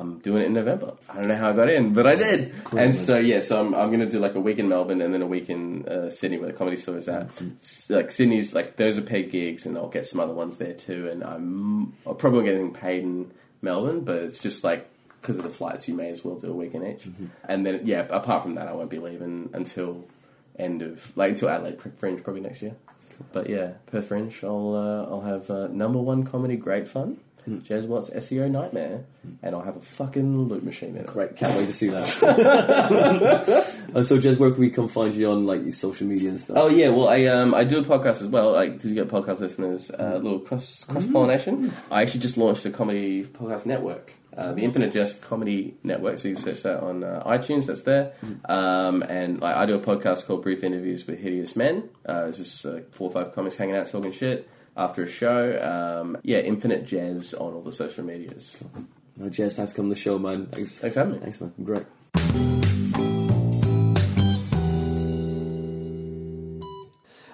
[0.00, 0.94] I'm doing it in November.
[1.08, 2.54] I don't know how I got in, but I did.
[2.72, 5.12] and so yeah, so I'm, I'm going to do like a week in Melbourne and
[5.14, 7.28] then a week in uh, Sydney where the comedy store is at.
[7.60, 10.74] S- Like Sydney's like those are paid gigs, and I'll get some other ones there
[10.74, 11.08] too.
[11.08, 13.30] And I'm, I'm probably getting paid in
[13.62, 14.88] Melbourne, but it's just like
[15.20, 17.08] because of the flights, you may as well do a week in each.
[17.48, 20.04] And then yeah, apart from that, I won't be leaving until
[20.58, 22.74] end of like until Adelaide Fringe probably next year.
[23.32, 27.16] But yeah, Perth Fringe, I'll uh, I'll have uh, number one comedy, great fun.
[27.48, 29.04] Jez Watts SEO nightmare,
[29.42, 31.06] and I'll have a fucking loot machine in it.
[31.06, 32.06] Great, can't wait to see that.
[33.94, 36.40] and so, Jez, where can we come find you on like your social media and
[36.40, 36.56] stuff?
[36.58, 38.52] Oh yeah, well I um I do a podcast as well.
[38.52, 41.72] Like you get podcast listeners, uh, a little cross cross pollination.
[41.90, 46.18] I actually just launched a comedy podcast network, uh, the Infinite Jest Comedy Network.
[46.18, 47.66] So you can search that on uh, iTunes.
[47.66, 48.12] That's there.
[48.46, 51.88] Um, and like, I do a podcast called Brief Interviews with Hideous Men.
[52.08, 56.02] Uh, it's just uh, four or five comics hanging out talking shit after a show.
[56.02, 58.62] Um, yeah, Infinite Jez on all the social medias.
[59.16, 60.46] No, Jez, thanks for coming on the show, man.
[60.46, 60.78] Thanks.
[60.78, 61.20] Thanks for having me.
[61.20, 61.52] Thanks, man.
[61.62, 61.86] Great.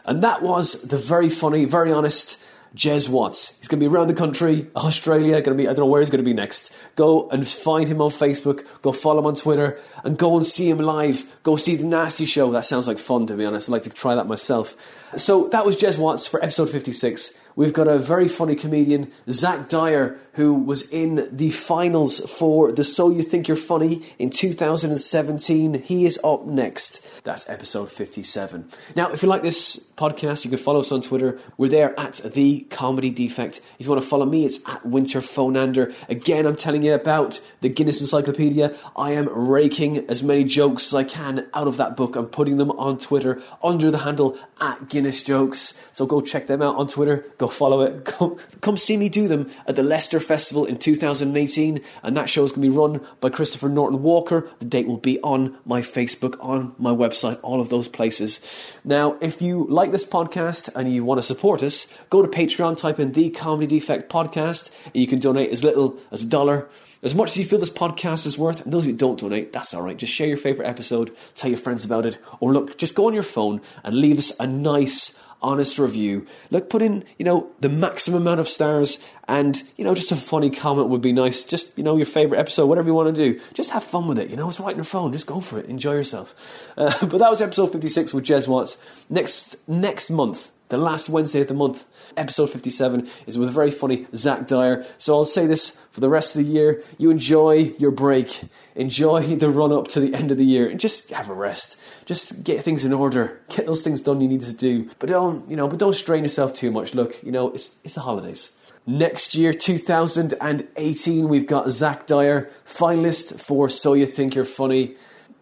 [0.04, 2.38] And that was the very funny, very honest
[2.74, 3.56] Jez Watts.
[3.58, 6.00] He's going to be around the country, Australia, going to be, I don't know where
[6.00, 6.74] he's going to be next.
[6.96, 10.68] Go and find him on Facebook, go follow him on Twitter, and go and see
[10.68, 11.38] him live.
[11.42, 12.50] Go see The Nasty Show.
[12.52, 13.68] That sounds like fun, to be honest.
[13.68, 14.76] I'd like to try that myself.
[15.16, 19.68] So that was Jez Watts for episode 56 we've got a very funny comedian, Zach
[19.68, 25.82] Dyer, who was in the finals for the So You Think You're Funny in 2017.
[25.82, 27.22] He is up next.
[27.24, 28.68] That's episode 57.
[28.96, 31.38] Now, if you like this podcast, you can follow us on Twitter.
[31.56, 33.60] We're there at The Comedy Defect.
[33.78, 35.92] If you want to follow me, it's at Winter Phonander.
[36.08, 38.74] Again, I'm telling you about the Guinness Encyclopedia.
[38.96, 42.16] I am raking as many jokes as I can out of that book.
[42.16, 45.74] I'm putting them on Twitter under the handle at Guinness Jokes.
[45.92, 48.04] So go check them out on Twitter Go follow it.
[48.12, 52.44] Come, come see me do them at the Leicester Festival in 2018, and that show
[52.44, 54.48] is going to be run by Christopher Norton Walker.
[54.60, 58.38] The date will be on my Facebook, on my website, all of those places.
[58.84, 62.78] Now, if you like this podcast and you want to support us, go to Patreon,
[62.78, 66.68] type in the Comedy Defect Podcast, and you can donate as little as a dollar.
[67.02, 69.18] As much as you feel this podcast is worth, and those of you who don't
[69.18, 69.96] donate, that's all right.
[69.96, 73.14] Just share your favourite episode, tell your friends about it, or look, just go on
[73.14, 76.24] your phone and leave us a nice honest review.
[76.50, 78.98] Look, put in, you know, the maximum amount of stars
[79.28, 81.44] and, you know, just a funny comment would be nice.
[81.44, 83.40] Just, you know, your favourite episode, whatever you want to do.
[83.54, 84.30] Just have fun with it.
[84.30, 85.12] You know, it's right on your phone.
[85.12, 85.66] Just go for it.
[85.66, 86.34] Enjoy yourself.
[86.76, 88.78] Uh, but that was episode 56 with Jez Watts.
[89.08, 91.84] Next, next month, the last Wednesday of the month,
[92.16, 94.86] episode 57, is with a very funny Zach Dyer.
[94.96, 96.82] So I'll say this for the rest of the year.
[96.96, 98.40] You enjoy your break,
[98.74, 101.76] enjoy the run up to the end of the year, and just have a rest.
[102.06, 104.88] Just get things in order, get those things done you need to do.
[104.98, 106.94] But don't, you know, but don't strain yourself too much.
[106.94, 108.50] Look, you know, it's, it's the holidays.
[108.86, 114.94] Next year, 2018, we've got Zach Dyer, finalist for So You Think You're Funny.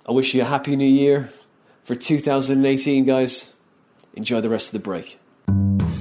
[0.09, 1.33] I wish you a happy new year
[1.85, 3.55] for 2018, guys.
[4.15, 5.20] Enjoy the rest of the break.
[5.51, 6.00] あ。